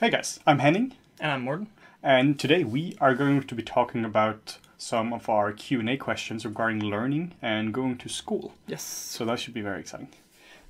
Hey 0.00 0.10
guys, 0.10 0.38
I'm 0.46 0.58
Henning, 0.58 0.94
And 1.18 1.32
I'm 1.32 1.42
Morten. 1.42 1.68
and 2.02 2.38
today 2.38 2.62
we 2.62 2.94
are 3.00 3.14
going 3.14 3.42
to 3.42 3.54
be 3.54 3.62
talking 3.62 4.04
about 4.04 4.58
some 4.76 5.14
of 5.14 5.28
our 5.30 5.52
Q&A 5.52 5.96
questions 5.96 6.44
regarding 6.44 6.80
learning 6.82 7.32
and 7.40 7.72
going 7.72 7.96
to 7.98 8.08
school. 8.10 8.52
Yes. 8.66 8.82
So 8.82 9.24
that 9.24 9.40
should 9.40 9.54
be 9.54 9.62
very 9.62 9.80
exciting. 9.80 10.08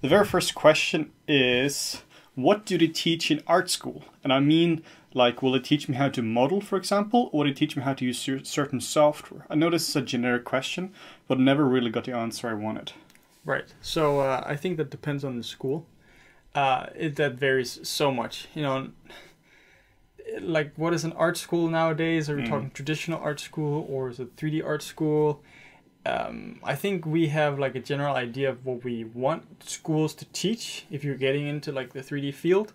The 0.03 0.08
very 0.08 0.24
first 0.24 0.54
question 0.54 1.11
is 1.27 2.03
what 2.37 2.65
do 2.65 2.79
they 2.79 2.87
teach 2.87 3.33
in 3.33 3.43
art 3.49 3.69
school? 3.69 4.05
And 4.23 4.33
I 4.33 4.39
mean 4.39 4.85
like 5.12 5.43
will 5.43 5.57
it 5.57 5.65
teach 5.65 5.89
me 5.89 5.97
how 5.97 6.11
to 6.11 6.23
model 6.23 6.61
for 6.61 6.77
example 6.77 7.29
or 7.33 7.41
will 7.43 7.51
it 7.51 7.57
teach 7.57 7.77
me 7.77 7.83
how 7.83 7.95
to 7.95 8.05
use 8.05 8.21
certain 8.45 8.81
software? 8.81 9.47
I 9.51 9.57
know 9.57 9.69
this 9.71 9.89
is 9.89 9.97
a 9.97 10.03
generic 10.03 10.45
question, 10.45 10.93
but 11.27 11.41
never 11.41 11.65
really 11.65 11.91
got 11.91 12.05
the 12.05 12.12
answer 12.17 12.49
I 12.49 12.55
wanted. 12.55 12.93
Right. 13.45 13.65
So 13.81 14.21
uh, 14.21 14.45
I 14.47 14.55
think 14.55 14.77
that 14.77 14.91
depends 14.91 15.25
on 15.25 15.37
the 15.37 15.43
school. 15.43 15.87
Uh, 16.55 16.87
it, 16.96 17.17
that 17.17 17.34
varies 17.34 17.79
so 17.88 18.11
much. 18.11 18.48
You 18.55 18.62
know, 18.62 18.88
like 20.41 20.73
what 20.77 20.93
is 20.95 21.05
an 21.05 21.12
art 21.12 21.37
school 21.37 21.69
nowadays? 21.69 22.29
Are 22.30 22.37
we 22.37 22.43
Mm. 22.43 22.48
talking 22.48 22.70
traditional 22.70 23.20
art 23.20 23.41
school 23.41 23.87
or 23.88 24.11
is 24.11 24.19
it 24.20 24.37
3D 24.37 24.62
art 24.62 24.83
school? 24.83 25.43
Um, 26.07 26.60
I 26.65 26.74
think 26.77 27.05
we 27.05 27.29
have 27.29 27.59
like 27.59 27.74
a 27.74 27.80
general 27.80 28.15
idea 28.16 28.48
of 28.51 28.65
what 28.65 28.83
we 28.84 29.05
want 29.05 29.62
schools 29.62 30.15
to 30.15 30.24
teach 30.33 30.87
if 30.91 31.05
you're 31.05 31.15
getting 31.16 31.47
into 31.47 31.73
like 31.73 31.93
the 31.93 32.01
3D 32.01 32.33
field. 32.33 32.73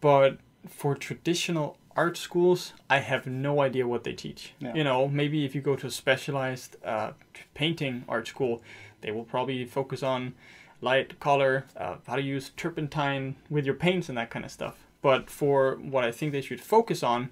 But 0.00 0.38
for 0.68 0.94
traditional 0.94 1.76
art 1.96 2.16
schools, 2.16 2.72
I 2.88 2.98
have 2.98 3.26
no 3.26 3.60
idea 3.60 3.86
what 3.86 4.04
they 4.04 4.12
teach. 4.14 4.54
Yeah. 4.60 4.74
You 4.74 4.84
know, 4.84 5.08
maybe 5.08 5.44
if 5.44 5.54
you 5.54 5.60
go 5.60 5.76
to 5.76 5.86
a 5.86 5.90
specialized 5.90 6.76
uh, 6.84 7.12
painting 7.54 8.04
art 8.08 8.26
school, 8.28 8.62
they 9.02 9.10
will 9.12 9.24
probably 9.24 9.64
focus 9.66 10.02
on 10.02 10.34
light, 10.80 11.18
color, 11.20 11.64
uh, 11.76 11.96
how 12.06 12.16
to 12.16 12.22
use 12.22 12.50
turpentine 12.56 13.36
with 13.50 13.64
your 13.66 13.74
paints 13.74 14.08
and 14.08 14.18
that 14.18 14.30
kind 14.30 14.44
of 14.44 14.50
stuff. 14.50 14.76
But 15.02 15.30
for 15.30 15.76
what 15.76 16.04
I 16.04 16.12
think 16.12 16.32
they 16.32 16.40
should 16.40 16.60
focus 16.60 17.02
on, 17.02 17.30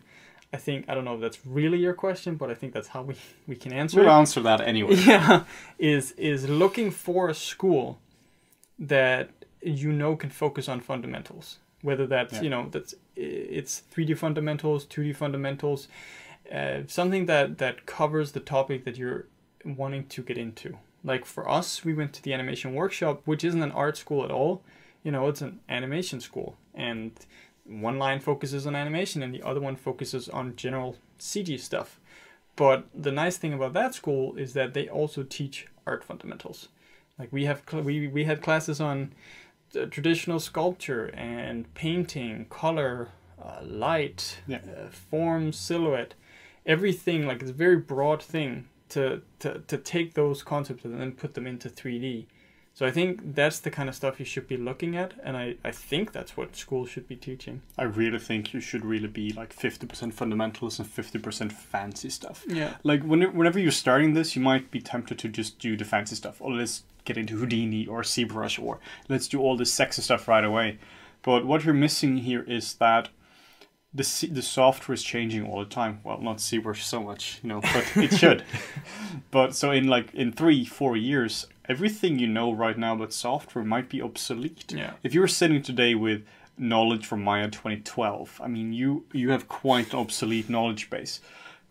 I 0.53 0.59
think 0.59 0.85
I 0.89 0.95
don't 0.95 1.05
know 1.05 1.15
if 1.15 1.21
that's 1.21 1.47
really 1.47 1.79
your 1.79 1.95
question, 1.95 2.35
but 2.37 2.51
I 2.51 2.55
think 2.55 2.73
that's 2.75 2.89
how 2.89 3.03
we, 3.03 3.15
we 3.47 3.57
can 3.57 3.73
answer 3.73 4.01
We'll 4.01 4.11
it. 4.11 4.19
answer 4.21 4.41
that 4.43 4.61
anyway. 4.61 4.95
Yeah, 5.07 5.45
is 5.79 6.13
is 6.13 6.49
looking 6.49 6.91
for 6.91 7.29
a 7.31 7.35
school 7.35 7.99
that 8.79 9.31
you 9.63 9.93
know 9.93 10.17
can 10.17 10.31
focus 10.31 10.69
on 10.69 10.81
fundamentals. 10.81 11.59
Whether 11.83 12.07
that's 12.07 12.35
Yeah. 12.35 12.43
you 12.43 12.51
know 12.51 12.69
that's 12.71 12.95
it's 13.17 13.83
3D 13.95 14.17
fundamentals, 14.17 14.87
2D 14.87 15.15
fundamentals, 15.17 15.89
uh, 16.53 16.81
something 16.87 17.27
that 17.27 17.59
that 17.59 17.87
covers 17.87 18.33
the 18.33 18.41
topic 18.41 18.85
that 18.85 18.97
you're 18.97 19.27
wanting 19.65 20.07
to 20.09 20.23
get 20.23 20.37
into. 20.39 20.77
Like 21.05 21.25
for 21.25 21.49
us, 21.49 21.85
we 21.85 21.95
went 21.95 22.13
to 22.15 22.23
the 22.23 22.33
animation 22.33 22.75
workshop, 22.75 23.23
which 23.25 23.45
isn't 23.45 23.63
an 23.63 23.73
art 23.73 23.97
school 23.97 24.25
at 24.25 24.31
all. 24.31 24.63
You 25.03 25.11
know, 25.11 25.29
it's 25.29 25.41
an 25.43 25.61
animation 25.69 26.21
school, 26.21 26.57
and 26.75 27.11
one 27.65 27.99
line 27.99 28.21
focuses 28.21 28.67
on 28.67 28.77
animation, 28.77 29.23
and 29.23 29.35
the 29.35 29.43
other 29.43 29.61
one 29.61 29.75
focuses 29.77 30.29
on 30.29 30.55
general 30.57 30.97
CG 31.19 31.59
stuff. 31.59 31.99
But 32.55 32.87
the 32.95 33.11
nice 33.11 33.37
thing 33.37 33.53
about 33.53 33.73
that 33.73 33.95
school 33.95 34.37
is 34.37 34.53
that 34.53 34.75
they 34.75 34.89
also 34.89 35.23
teach 35.25 35.67
art 35.87 36.05
fundamentals. 36.05 36.69
Like 37.19 37.33
we 37.33 37.47
have 37.47 37.63
cl- 37.69 37.83
we 37.83 38.07
we 38.07 38.25
had 38.25 38.43
classes 38.43 38.81
on 38.81 39.13
uh, 39.77 39.87
traditional 39.87 40.39
sculpture 40.39 41.07
and 41.15 41.73
painting, 41.75 42.47
color, 42.49 43.09
uh, 43.43 43.61
light, 43.65 44.39
Yeah. 44.47 44.59
uh, 44.59 44.89
form, 44.91 45.53
silhouette, 45.53 46.15
everything. 46.65 47.27
Like 47.27 47.41
it's 47.43 47.51
a 47.51 47.55
very 47.55 47.77
broad 47.77 48.23
thing 48.23 48.69
to 48.93 49.23
to 49.41 49.61
to 49.61 49.77
take 49.77 50.15
those 50.15 50.43
concepts 50.43 50.85
and 50.85 51.01
then 51.01 51.13
put 51.13 51.35
them 51.35 51.47
into 51.47 51.69
3D. 51.69 52.27
So 52.75 52.87
I 52.87 52.91
think 52.91 53.35
that's 53.35 53.59
the 53.61 53.71
kind 53.71 53.91
of 53.91 53.95
stuff 53.95 54.19
you 54.19 54.25
should 54.25 54.49
be 54.49 54.57
looking 54.57 54.97
at, 54.97 55.13
and 55.23 55.37
I, 55.37 55.57
I 55.63 55.73
think 55.73 56.13
that's 56.13 56.39
what 56.39 56.57
schools 56.57 56.89
should 56.89 57.07
be 57.07 57.17
teaching. 57.17 57.61
I 57.77 57.83
really 57.83 58.19
think 58.19 58.55
you 58.55 58.61
should 58.61 58.83
really 58.83 59.09
be 59.09 59.31
like 59.33 59.55
50% 59.55 60.15
fundamentals 60.15 60.79
and 60.79 60.89
50% 60.89 61.53
fancy 61.53 62.09
stuff. 62.09 62.47
Yeah. 62.49 62.77
Like 62.83 63.03
when, 63.03 63.21
whenever 63.37 63.59
you're 63.59 63.73
starting 63.73 64.15
this, 64.15 64.35
you 64.35 64.41
might 64.41 64.71
be 64.71 64.81
tempted 64.81 65.19
to 65.19 65.29
just 65.29 65.59
do 65.59 65.77
the 65.77 65.85
fancy 65.85 66.17
stuff. 66.17 66.41
Or 66.41 66.51
let's 66.51 66.85
get 67.05 67.19
into 67.19 67.37
Houdini 67.37 67.87
or 67.87 68.01
ZBrush 68.01 68.63
or 68.63 68.79
let's 69.07 69.29
do 69.29 69.39
all 69.39 69.55
this 69.55 69.71
sexy 69.71 70.01
stuff 70.01 70.27
right 70.27 70.45
away. 70.45 70.79
But 71.21 71.45
what 71.45 71.65
you're 71.65 71.75
missing 71.75 72.19
here 72.19 72.43
is 72.43 72.73
that 72.75 73.11
the 73.95 74.29
the 74.31 74.43
software 74.43 74.95
is 74.95 75.03
changing 75.03 75.47
all 75.47 75.59
the 75.61 75.67
time. 75.67 76.01
Well, 76.03 76.21
not 76.21 76.39
ZBrush 76.39 76.83
so 76.83 77.03
much, 77.03 77.41
you 77.43 77.49
know, 77.49 77.61
but 77.61 77.97
it 77.97 78.15
should. 78.19 78.45
but 79.31 79.55
so 79.55 79.71
in 79.71 79.87
like 79.87 80.15
in 80.15 80.33
three, 80.33 80.65
four 80.65 80.97
years, 80.97 81.47
everything 81.69 82.19
you 82.19 82.27
know 82.27 82.53
right 82.53 82.79
now 82.79 82.95
about 82.95 83.13
software 83.13 83.65
might 83.65 83.89
be 83.89 84.01
obsolete. 84.01 84.73
Yeah. 84.73 84.95
If 85.03 85.13
you're 85.15 85.29
sitting 85.29 85.63
today 85.63 85.95
with 85.95 86.25
knowledge 86.57 87.07
from 87.07 87.23
Maya 87.23 87.49
2012, 87.49 88.41
I 88.43 88.49
mean, 88.49 88.73
you 88.73 89.05
you 89.13 89.31
have 89.31 89.49
quite 89.49 89.93
an 89.93 89.99
obsolete 89.99 90.49
knowledge 90.49 90.89
base. 90.89 91.21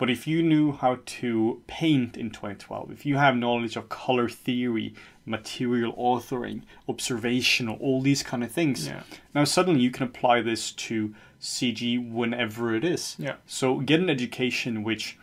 But 0.02 0.10
if 0.10 0.26
you 0.26 0.42
knew 0.42 0.72
how 0.72 0.98
to 1.22 1.62
paint 1.68 2.18
in 2.18 2.32
2012, 2.32 2.90
if 2.92 3.06
you 3.06 3.18
have 3.18 3.36
knowledge 3.38 3.76
of 3.76 3.88
color 3.88 4.28
theory, 4.28 4.96
material 5.28 5.94
authoring, 5.94 6.64
observational, 6.90 7.76
all 7.80 8.02
these 8.02 8.24
kind 8.24 8.44
of 8.44 8.52
things, 8.52 8.88
Yeah. 8.88 9.04
now 9.36 9.44
suddenly 9.44 9.82
you 9.82 9.92
can 9.92 10.02
apply 10.08 10.42
this 10.42 10.72
to 10.88 11.14
CG 11.40 12.00
whenever 12.00 12.74
it 12.74 12.84
is. 12.84 13.16
Yeah. 13.20 13.36
So 13.46 13.78
get 13.82 14.00
an 14.00 14.10
education 14.10 14.82
which 14.84 15.20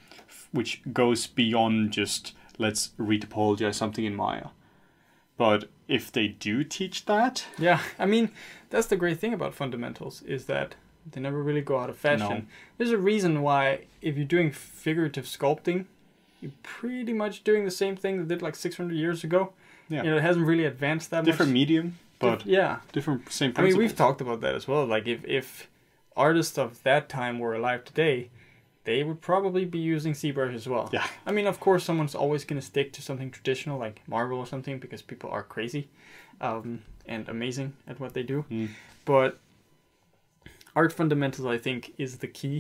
which 0.53 0.81
goes 0.93 1.27
beyond 1.27 1.91
just 1.93 2.33
let's 2.57 2.91
retopologize 3.01 3.75
something 3.75 4.05
in 4.05 4.15
Maya. 4.15 4.51
But 5.37 5.69
if 5.89 6.13
they 6.13 6.29
do 6.29 6.63
teach 6.63 7.05
that, 7.07 7.47
Yeah, 7.59 7.81
I 7.99 8.07
mean, 8.07 8.31
that's 8.71 8.87
the 8.87 8.97
great 8.97 9.19
thing 9.19 9.35
about 9.35 9.55
fundamentals 9.57 10.23
is 10.23 10.47
that 10.47 10.77
they 11.13 11.21
never 11.21 11.43
really 11.43 11.61
go 11.61 11.79
out 11.79 11.91
of 11.91 11.97
fashion. 11.97 12.29
No. 12.29 12.43
There's 12.77 12.91
a 12.91 12.99
reason 12.99 13.43
why 13.43 13.87
if 14.03 14.17
you're 14.17 14.27
doing 14.27 14.51
figurative 14.53 15.25
sculpting, 15.25 15.87
you're 16.41 16.53
pretty 16.63 17.13
much 17.13 17.45
doing 17.45 17.65
the 17.65 17.71
same 17.71 17.97
thing 17.97 18.19
they 18.19 18.35
did 18.35 18.43
like 18.43 18.57
600 18.57 18.95
years 18.95 19.25
ago. 19.25 19.53
Yeah. 19.89 20.03
You 20.03 20.11
know, 20.11 20.17
it 20.17 20.23
hasn't 20.23 20.47
really 20.47 20.65
advanced 20.65 21.11
that 21.11 21.25
different 21.25 21.53
much. 21.53 21.59
Different 21.69 21.83
medium, 21.83 21.99
but 22.19 22.47
yeah. 22.47 22.81
different 22.93 23.33
same 23.33 23.53
I 23.57 23.63
mean, 23.63 23.77
we've 23.77 23.97
talked 23.97 24.21
about 24.21 24.41
that 24.43 24.55
as 24.55 24.69
well. 24.69 24.85
Like 24.85 25.07
if 25.07 25.25
if 25.25 25.69
artists 26.17 26.59
of 26.59 26.83
that 26.83 27.09
time 27.09 27.39
were 27.39 27.55
alive 27.55 27.85
today, 27.85 28.31
they 28.85 29.03
would 29.03 29.21
probably 29.21 29.65
be 29.65 29.79
using 29.79 30.13
ZBrush 30.13 30.55
as 30.55 30.69
well. 30.69 30.89
Yeah. 30.93 31.07
I 31.27 31.33
mean, 31.33 31.47
of 31.47 31.61
course, 31.61 31.85
someone's 31.85 32.15
always 32.15 32.45
going 32.45 32.61
to 32.61 32.67
stick 32.67 32.93
to 32.95 33.03
something 33.03 33.31
traditional 33.31 33.79
like 33.79 34.03
Marvel 34.07 34.39
or 34.39 34.47
something 34.47 34.79
because 34.79 35.03
people 35.03 35.31
are 35.31 35.43
crazy 35.43 35.89
um, 36.41 36.83
and 37.07 37.29
amazing 37.29 37.75
at 37.87 38.01
what 38.01 38.15
they 38.15 38.23
do. 38.23 38.45
Mm. 38.51 38.71
But 39.05 39.41
art 40.79 40.93
fundamentals, 40.93 41.47
I 41.47 41.59
think, 41.67 41.81
is 42.05 42.19
the 42.19 42.29
key 42.41 42.57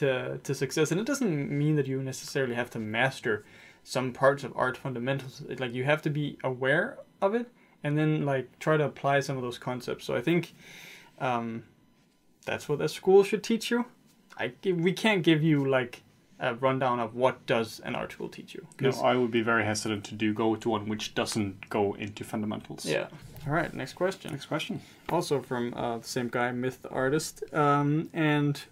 to, 0.00 0.38
to 0.46 0.52
success. 0.54 0.90
And 0.90 1.00
it 1.00 1.06
doesn't 1.06 1.50
mean 1.62 1.74
that 1.76 1.86
you 1.86 2.02
necessarily 2.02 2.54
have 2.54 2.70
to 2.70 2.78
master 2.78 3.34
some 3.82 4.12
parts 4.12 4.44
of 4.44 4.50
art 4.64 4.76
fundamentals. 4.84 5.34
It- 5.48 5.60
Like, 5.60 5.72
you 5.78 5.84
have 5.84 6.02
to 6.02 6.10
be 6.10 6.26
aware 6.52 6.86
of 7.20 7.34
it 7.40 7.46
and 7.84 7.96
then, 7.98 8.10
like, 8.32 8.46
try 8.58 8.76
to 8.76 8.84
apply 8.92 9.20
some 9.20 9.36
of 9.38 9.42
those 9.46 9.58
concepts. 9.58 10.04
So 10.06 10.12
I 10.20 10.22
think 10.28 10.42
um, 11.28 11.62
that's 12.48 12.68
what 12.68 12.80
a 12.80 12.88
school 12.88 13.20
should 13.28 13.42
teach 13.42 13.70
you. 13.72 13.84
I 14.42 14.46
we 14.86 14.92
can't 14.92 15.22
give 15.30 15.40
you 15.50 15.58
like 15.78 16.02
a 16.40 16.50
rundown 16.66 16.98
of 17.00 17.14
what 17.14 17.36
does 17.46 17.80
an 17.86 17.94
art 17.94 18.10
school 18.12 18.28
teach 18.28 18.50
you. 18.56 18.62
no, 18.80 18.90
I 19.10 19.14
would 19.20 19.30
be 19.30 19.42
very 19.52 19.64
hesitant 19.64 20.02
to 20.10 20.14
do 20.24 20.34
go 20.34 20.56
to 20.56 20.68
one 20.76 20.84
which 20.92 21.14
doesn't 21.20 21.54
go 21.76 21.82
into 22.04 22.24
fundamentals. 22.24 22.84
yeah. 22.84 23.06
All 23.46 23.52
right. 23.52 23.72
Next 23.74 23.92
question. 23.94 24.30
Next 24.30 24.46
question. 24.46 24.80
Also 25.10 25.40
from 25.42 25.74
uh, 25.74 25.98
the 25.98 26.08
same 26.08 26.28
guy, 26.28 26.50
Myth 26.52 26.82
the 26.82 26.88
Artist, 26.90 27.42
um, 27.52 28.08
and 28.12 28.62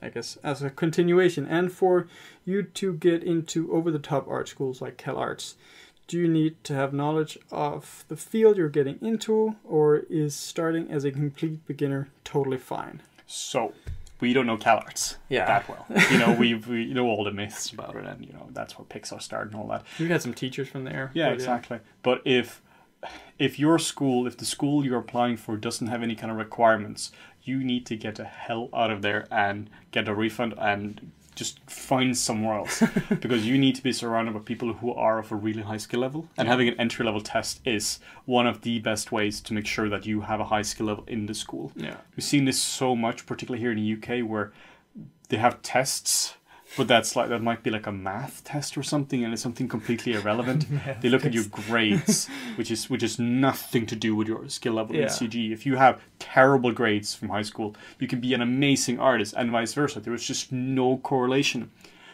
I 0.00 0.08
guess 0.08 0.38
as 0.42 0.62
a 0.62 0.70
continuation, 0.70 1.46
and 1.46 1.70
for 1.70 2.08
you 2.44 2.62
to 2.62 2.94
get 2.94 3.22
into 3.22 3.72
over-the-top 3.72 4.26
art 4.28 4.48
schools 4.48 4.80
like 4.80 4.96
CalArts, 4.96 5.54
do 6.08 6.18
you 6.18 6.28
need 6.28 6.62
to 6.64 6.74
have 6.74 6.92
knowledge 6.92 7.38
of 7.50 8.04
the 8.08 8.16
field 8.16 8.56
you're 8.56 8.68
getting 8.68 8.98
into, 9.00 9.56
or 9.64 9.98
is 10.10 10.34
starting 10.34 10.90
as 10.90 11.04
a 11.04 11.12
complete 11.12 11.64
beginner 11.66 12.08
totally 12.24 12.58
fine? 12.58 13.00
So 13.26 13.72
we 14.18 14.32
don't 14.32 14.46
know 14.46 14.56
CalArts 14.56 15.16
Yeah. 15.28 15.46
that 15.46 15.68
well. 15.68 15.86
You 16.10 16.18
know, 16.18 16.32
we 16.38 16.54
we 16.54 16.86
know 16.92 17.06
all 17.06 17.22
the 17.24 17.32
myths 17.32 17.70
about 17.70 17.94
it, 17.96 18.04
and 18.06 18.24
you 18.24 18.32
know 18.32 18.48
that's 18.52 18.78
where 18.78 18.86
Pixar 18.86 19.20
started 19.20 19.52
and 19.52 19.60
all 19.60 19.68
that. 19.68 19.84
We've 19.98 20.08
had 20.08 20.22
some 20.22 20.34
teachers 20.34 20.68
from 20.68 20.84
there. 20.84 21.10
Yeah, 21.14 21.28
but, 21.28 21.34
exactly. 21.34 21.78
But 22.02 22.22
if 22.24 22.60
if 23.38 23.58
your 23.58 23.78
school, 23.78 24.26
if 24.26 24.36
the 24.36 24.44
school 24.44 24.84
you're 24.84 24.98
applying 24.98 25.36
for 25.36 25.56
doesn't 25.56 25.88
have 25.88 26.02
any 26.02 26.14
kind 26.14 26.30
of 26.30 26.38
requirements, 26.38 27.12
you 27.42 27.62
need 27.64 27.86
to 27.86 27.96
get 27.96 28.16
the 28.16 28.24
hell 28.24 28.68
out 28.72 28.90
of 28.90 29.02
there 29.02 29.26
and 29.30 29.68
get 29.90 30.08
a 30.08 30.14
refund 30.14 30.54
and 30.58 31.10
just 31.34 31.58
find 31.68 32.16
somewhere 32.16 32.58
else. 32.58 32.82
Because 33.20 33.46
you 33.46 33.58
need 33.58 33.74
to 33.76 33.82
be 33.82 33.92
surrounded 33.92 34.34
by 34.34 34.40
people 34.40 34.74
who 34.74 34.92
are 34.92 35.18
of 35.18 35.32
a 35.32 35.34
really 35.34 35.62
high 35.62 35.78
skill 35.78 36.00
level. 36.00 36.28
And 36.36 36.46
having 36.46 36.68
an 36.68 36.78
entry 36.78 37.04
level 37.04 37.20
test 37.20 37.60
is 37.64 37.98
one 38.26 38.46
of 38.46 38.60
the 38.62 38.78
best 38.80 39.12
ways 39.12 39.40
to 39.42 39.54
make 39.54 39.66
sure 39.66 39.88
that 39.88 40.06
you 40.06 40.20
have 40.22 40.40
a 40.40 40.44
high 40.44 40.62
skill 40.62 40.86
level 40.86 41.04
in 41.06 41.26
the 41.26 41.34
school. 41.34 41.72
Yeah. 41.74 41.96
we've 42.16 42.24
seen 42.24 42.44
this 42.44 42.60
so 42.60 42.94
much 42.94 43.26
particularly 43.26 43.60
here 43.60 43.72
in 43.72 43.78
the 43.78 43.92
uk 43.94 44.28
where 44.28 44.52
they 45.28 45.38
have 45.38 45.62
tests 45.62 46.34
but 46.76 46.88
that's 46.88 47.14
like 47.16 47.28
that 47.28 47.42
might 47.42 47.62
be 47.62 47.70
like 47.70 47.86
a 47.86 47.92
math 47.92 48.44
test 48.44 48.76
or 48.76 48.82
something, 48.82 49.24
and 49.24 49.32
it's 49.32 49.42
something 49.42 49.68
completely 49.68 50.12
irrelevant. 50.18 50.66
they 51.00 51.08
look 51.08 51.24
at 51.24 51.32
your 51.32 51.44
grades, 51.44 52.28
which 52.56 52.70
is 52.70 52.88
which 52.88 53.02
is 53.02 53.18
nothing 53.18 53.86
to 53.86 53.96
do 53.96 54.14
with 54.14 54.28
your 54.28 54.48
skill 54.48 54.74
level 54.74 54.96
in 54.96 55.08
CG. 55.08 55.52
If 55.52 55.66
you 55.66 55.76
have 55.76 56.00
terrible 56.18 56.72
grades 56.72 57.14
from 57.14 57.28
high 57.28 57.42
school, 57.42 57.74
you 57.98 58.08
can 58.08 58.20
be 58.20 58.34
an 58.34 58.42
amazing 58.42 58.98
artist, 58.98 59.34
and 59.36 59.50
vice 59.50 59.74
versa. 59.74 60.00
There 60.00 60.14
is 60.14 60.26
just 60.26 60.52
no 60.52 60.98
correlation. 60.98 61.70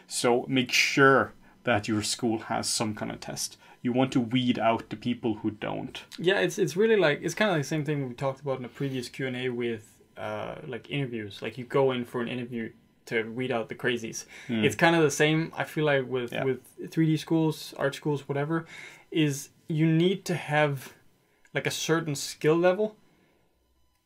So 0.06 0.46
make 0.48 0.72
sure 0.72 1.34
that 1.64 1.86
your 1.86 2.02
school 2.02 2.38
has 2.38 2.66
some 2.68 2.94
kind 2.94 3.12
of 3.12 3.20
test. 3.20 3.58
You 3.82 3.92
want 3.92 4.10
to 4.12 4.20
weed 4.20 4.58
out 4.58 4.88
the 4.88 4.96
people 4.96 5.34
who 5.34 5.50
don't. 5.52 6.02
Yeah, 6.18 6.40
it's 6.40 6.58
it's 6.58 6.76
really 6.76 6.96
like 6.96 7.20
it's 7.22 7.34
kind 7.34 7.50
of 7.50 7.56
like 7.56 7.62
the 7.62 7.68
same 7.68 7.84
thing 7.84 8.08
we 8.08 8.14
talked 8.14 8.40
about 8.40 8.58
in 8.58 8.64
a 8.64 8.68
previous 8.68 9.08
Q 9.08 9.26
and 9.28 9.36
A 9.36 9.50
with 9.50 9.84
uh, 10.16 10.56
like 10.66 10.90
interviews. 10.90 11.40
Like 11.42 11.58
you 11.58 11.64
go 11.64 11.92
in 11.92 12.04
for 12.04 12.20
an 12.20 12.28
interview 12.28 12.70
to 13.08 13.22
weed 13.38 13.50
out 13.52 13.68
the 13.68 13.74
crazies. 13.74 14.24
Hmm. 14.46 14.64
It's 14.64 14.76
kind 14.76 14.94
of 14.96 15.02
the 15.02 15.10
same. 15.10 15.52
I 15.56 15.64
feel 15.64 15.84
like 15.84 16.06
with 16.08 16.32
Yeah. 16.32 16.44
with 16.44 16.60
3D 16.92 17.16
schools, 17.18 17.74
art 17.76 17.94
schools, 17.94 18.28
whatever, 18.28 18.64
is 19.10 19.50
you 19.68 19.86
need 19.86 20.24
to 20.24 20.34
have 20.34 20.92
like 21.54 21.66
a 21.66 21.70
certain 21.70 22.14
skill 22.14 22.56
level 22.56 22.96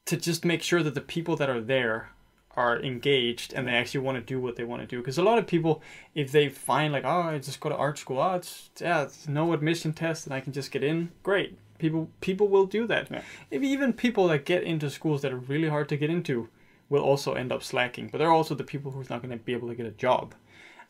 to 0.06 0.16
just 0.16 0.44
make 0.44 0.62
sure 0.62 0.82
that 0.82 0.94
the 0.94 1.00
people 1.00 1.37
that 1.37 1.49
are 1.50 1.60
there 1.60 2.10
are 2.54 2.78
engaged 2.82 3.54
and 3.54 3.66
they 3.66 3.72
actually 3.72 4.00
want 4.00 4.19
to 4.19 4.22
do 4.34 4.38
what 4.40 4.56
they 4.56 4.64
want 4.64 4.82
to 4.82 4.87
do 4.87 4.99
because 4.99 5.16
a 5.16 5.22
lot 5.22 5.38
of 5.38 5.46
people 5.46 5.81
if 6.14 6.31
they 6.32 6.49
find 6.50 6.93
like 6.93 7.04
oh 7.04 7.22
i 7.22 7.38
just 7.38 7.60
go 7.60 7.70
to 7.70 7.75
art 7.76 7.96
school 7.99 8.19
oh 8.20 8.34
it's 8.34 8.69
yeah 8.78 9.02
it's 9.04 9.26
no 9.26 9.54
admission 9.54 9.90
test 9.93 10.26
and 10.26 10.34
i 10.34 10.40
can 10.40 10.52
just 10.52 10.70
get 10.70 10.84
in 10.84 11.10
great 11.22 11.56
people 11.78 12.10
people 12.20 12.49
will 12.49 12.66
do 12.66 12.87
that 12.87 13.10
Yeah. 13.10 13.22
Maybe 13.50 13.69
even 13.69 13.94
people 13.94 14.28
that 14.28 14.44
get 14.44 14.64
into 14.64 14.90
schools 14.90 15.22
that 15.22 15.32
are 15.32 15.38
really 15.38 15.69
hard 15.70 15.88
to 15.88 15.96
get 15.96 16.10
into 16.10 16.49
will 16.93 17.03
also 17.03 17.33
end 17.33 17.50
up 17.50 17.62
slacking 17.62 18.09
but 18.09 18.19
they're 18.19 18.39
also 18.39 18.55
the 18.55 18.71
people 18.73 18.91
who's 18.93 19.11
not 19.11 19.23
going 19.23 19.37
to 19.37 19.44
be 19.44 19.55
able 19.55 19.69
to 19.69 19.75
get 19.75 19.87
a 19.87 19.99
job. 20.06 20.35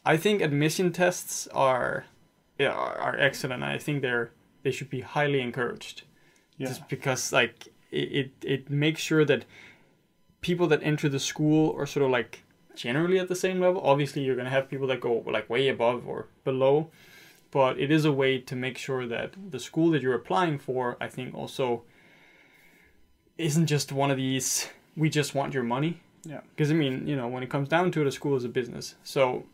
I 0.05 0.17
think 0.17 0.43
admission 0.43 0.93
tests 0.93 1.47
are 1.49 2.07
yeah, 2.59 2.73
are, 2.73 3.17
excellent 3.19 3.63
i 3.63 3.79
think 3.79 4.03
they're 4.03 4.31
they 4.63 4.71
should 4.71 4.91
be 4.91 5.01
highly 5.01 5.41
encouraged. 5.41 6.03
Yeah. 6.59 6.69
just 6.69 6.89
because 6.89 7.33
like 7.33 7.69
it, 7.91 8.09
it 8.21 8.31
it 8.55 8.71
makes 8.71 9.01
sure 9.01 9.25
that 9.25 9.45
people 10.41 10.67
that 10.69 10.83
enter 10.83 11.09
the 11.09 11.19
school 11.19 11.75
are 11.79 11.87
sort 11.87 12.05
of 12.05 12.11
like 12.11 12.43
generally 12.75 13.19
at 13.19 13.29
the 13.29 13.41
same 13.47 13.59
level. 13.61 13.81
Obviously 13.93 14.23
you're 14.23 14.35
going 14.41 14.51
to 14.53 14.57
have 14.59 14.69
people 14.69 14.87
that 14.89 15.01
go 15.01 15.25
like 15.27 15.49
way 15.49 15.69
above 15.69 16.07
or 16.07 16.27
below 16.45 16.91
but 17.53 17.79
it 17.79 17.91
is 17.91 18.05
a 18.05 18.13
way 18.13 18.39
to 18.39 18.57
make 18.57 18.77
sure 18.77 19.07
that 19.07 19.35
the 19.51 19.61
school 19.61 19.91
that 19.93 20.03
you're 20.03 20.15
applying 20.23 20.59
for 20.59 20.97
i 21.01 21.07
think 21.07 21.33
also 21.35 21.83
isn't 23.39 23.67
just 23.67 23.93
one 23.93 24.11
of 24.11 24.17
these 24.17 24.69
we 24.97 25.09
just 25.11 25.35
want 25.35 25.55
your 25.55 25.63
money 25.65 26.01
Yeah. 26.25 26.41
because 26.51 26.71
i 26.71 26.75
mean 26.75 27.07
you 27.07 27.17
know 27.17 27.29
when 27.29 27.43
it 27.43 27.51
comes 27.51 27.69
down 27.69 27.91
to 27.93 28.01
it 28.03 28.07
a 28.07 28.13
school 28.13 28.37
is 28.37 28.45
a 28.45 28.49
business 28.49 28.95
so 29.03 29.45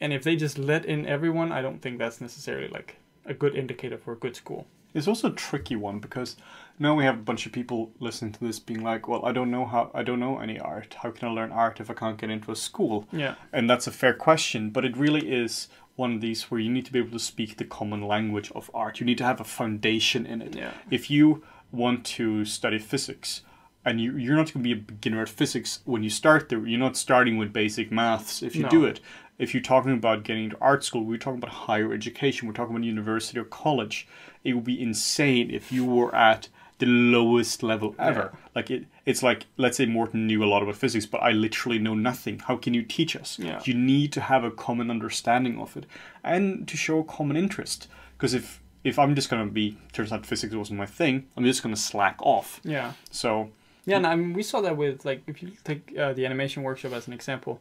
and 0.00 0.12
if 0.12 0.22
they 0.24 0.36
just 0.36 0.58
let 0.58 0.84
in 0.86 1.06
everyone 1.06 1.52
i 1.52 1.60
don't 1.62 1.80
think 1.82 1.98
that's 1.98 2.20
necessarily 2.20 2.68
like 2.68 2.96
a 3.26 3.34
good 3.34 3.54
indicator 3.54 3.98
for 3.98 4.12
a 4.12 4.16
good 4.16 4.36
school 4.36 4.66
It's 4.94 5.06
also 5.08 5.28
a 5.28 5.36
tricky 5.48 5.76
one 5.76 6.00
because 6.00 6.36
now 6.78 6.96
we 6.98 7.04
have 7.04 7.18
a 7.18 7.22
bunch 7.30 7.46
of 7.46 7.52
people 7.52 7.78
listening 8.00 8.32
to 8.32 8.40
this 8.46 8.58
being 8.58 8.82
like, 8.82 9.02
"Well, 9.10 9.22
I 9.30 9.32
don't 9.36 9.50
know 9.56 9.64
how 9.72 9.82
I 10.00 10.02
don't 10.02 10.18
know 10.26 10.38
any 10.46 10.58
art. 10.58 10.90
How 11.02 11.10
can 11.12 11.28
I 11.28 11.32
learn 11.38 11.52
art 11.52 11.80
if 11.80 11.88
I 11.90 11.94
can't 11.94 12.20
get 12.22 12.30
into 12.30 12.50
a 12.50 12.56
school?" 12.56 12.96
yeah 13.12 13.34
And 13.56 13.70
that's 13.70 13.86
a 13.88 13.92
fair 14.02 14.14
question, 14.26 14.70
but 14.74 14.84
it 14.84 14.96
really 15.04 15.24
is 15.42 15.68
one 16.02 16.12
of 16.16 16.20
these 16.20 16.40
where 16.50 16.62
you 16.64 16.70
need 16.76 16.86
to 16.86 16.92
be 16.92 16.98
able 17.02 17.18
to 17.18 17.24
speak 17.32 17.50
the 17.56 17.68
common 17.78 18.02
language 18.14 18.50
of 18.58 18.70
art. 18.74 18.98
You 19.00 19.06
need 19.06 19.18
to 19.18 19.24
have 19.30 19.40
a 19.40 19.44
foundation 19.60 20.26
in 20.26 20.42
it. 20.42 20.56
Yeah. 20.56 20.72
If 20.90 21.02
you 21.14 21.24
want 21.70 21.98
to 22.18 22.44
study 22.44 22.78
physics 22.92 23.42
and 23.84 24.00
you, 24.00 24.16
you're 24.16 24.36
not 24.36 24.52
going 24.52 24.62
to 24.64 24.68
be 24.68 24.72
a 24.72 24.76
beginner 24.76 25.22
at 25.22 25.28
physics 25.28 25.80
when 25.84 26.02
you 26.02 26.10
start 26.10 26.48
there, 26.48 26.66
you're 26.66 26.78
not 26.78 26.96
starting 26.96 27.38
with 27.38 27.52
basic 27.52 27.90
maths 27.90 28.42
if 28.42 28.54
you 28.56 28.62
No. 28.64 28.68
do 28.68 28.84
it. 28.84 29.00
If 29.38 29.54
you're 29.54 29.62
talking 29.62 29.92
about 29.92 30.22
getting 30.22 30.44
into 30.44 30.58
art 30.60 30.84
school, 30.84 31.02
we're 31.04 31.16
talking 31.16 31.38
about 31.38 31.50
higher 31.50 31.92
education, 31.94 32.46
we're 32.46 32.52
talking 32.54 32.76
about 32.76 32.84
university 32.84 33.38
or 33.38 33.44
college. 33.44 34.06
It 34.44 34.52
would 34.52 34.64
be 34.64 34.80
insane 34.82 35.50
if 35.50 35.72
you 35.72 35.84
were 35.86 36.14
at 36.14 36.48
the 36.78 36.86
lowest 36.86 37.62
level 37.62 37.94
ever. 37.98 38.32
Like 38.54 38.70
it, 38.70 38.84
it's 39.06 39.22
like 39.22 39.46
let's 39.56 39.76
say 39.78 39.86
Morten 39.86 40.26
knew 40.26 40.44
a 40.44 40.46
lot 40.46 40.62
about 40.62 40.76
physics, 40.76 41.06
but 41.06 41.22
I 41.22 41.30
literally 41.32 41.78
know 41.78 41.94
nothing. 41.94 42.38
How 42.40 42.56
can 42.56 42.74
you 42.74 42.82
teach 42.82 43.16
us? 43.16 43.38
Yeah. 43.38 43.60
You 43.64 43.74
need 43.74 44.12
to 44.12 44.20
have 44.20 44.44
a 44.44 44.50
common 44.50 44.90
understanding 44.90 45.58
of 45.58 45.76
it, 45.76 45.86
and 46.24 46.66
to 46.68 46.76
show 46.76 46.98
a 47.00 47.04
common 47.04 47.36
interest. 47.36 47.88
Because 48.16 48.34
if 48.34 48.60
if 48.84 48.98
I'm 48.98 49.14
just 49.14 49.28
gonna 49.30 49.46
be 49.46 49.76
turns 49.92 50.10
out 50.12 50.24
physics 50.26 50.54
wasn't 50.54 50.78
my 50.78 50.86
thing, 50.86 51.26
I'm 51.36 51.44
just 51.44 51.62
gonna 51.62 51.76
slack 51.76 52.16
off. 52.20 52.60
yeah 52.64 52.92
So 53.10 53.50
Yeah, 53.86 53.96
and 53.96 54.06
I 54.06 54.14
mean, 54.14 54.32
we 54.32 54.42
saw 54.42 54.60
that 54.60 54.76
with 54.76 55.04
like 55.04 55.22
if 55.26 55.42
you 55.42 55.52
take 55.64 55.96
uh, 55.98 56.12
the 56.12 56.26
animation 56.26 56.62
workshop 56.62 56.92
as 56.92 57.06
an 57.06 57.12
example, 57.12 57.60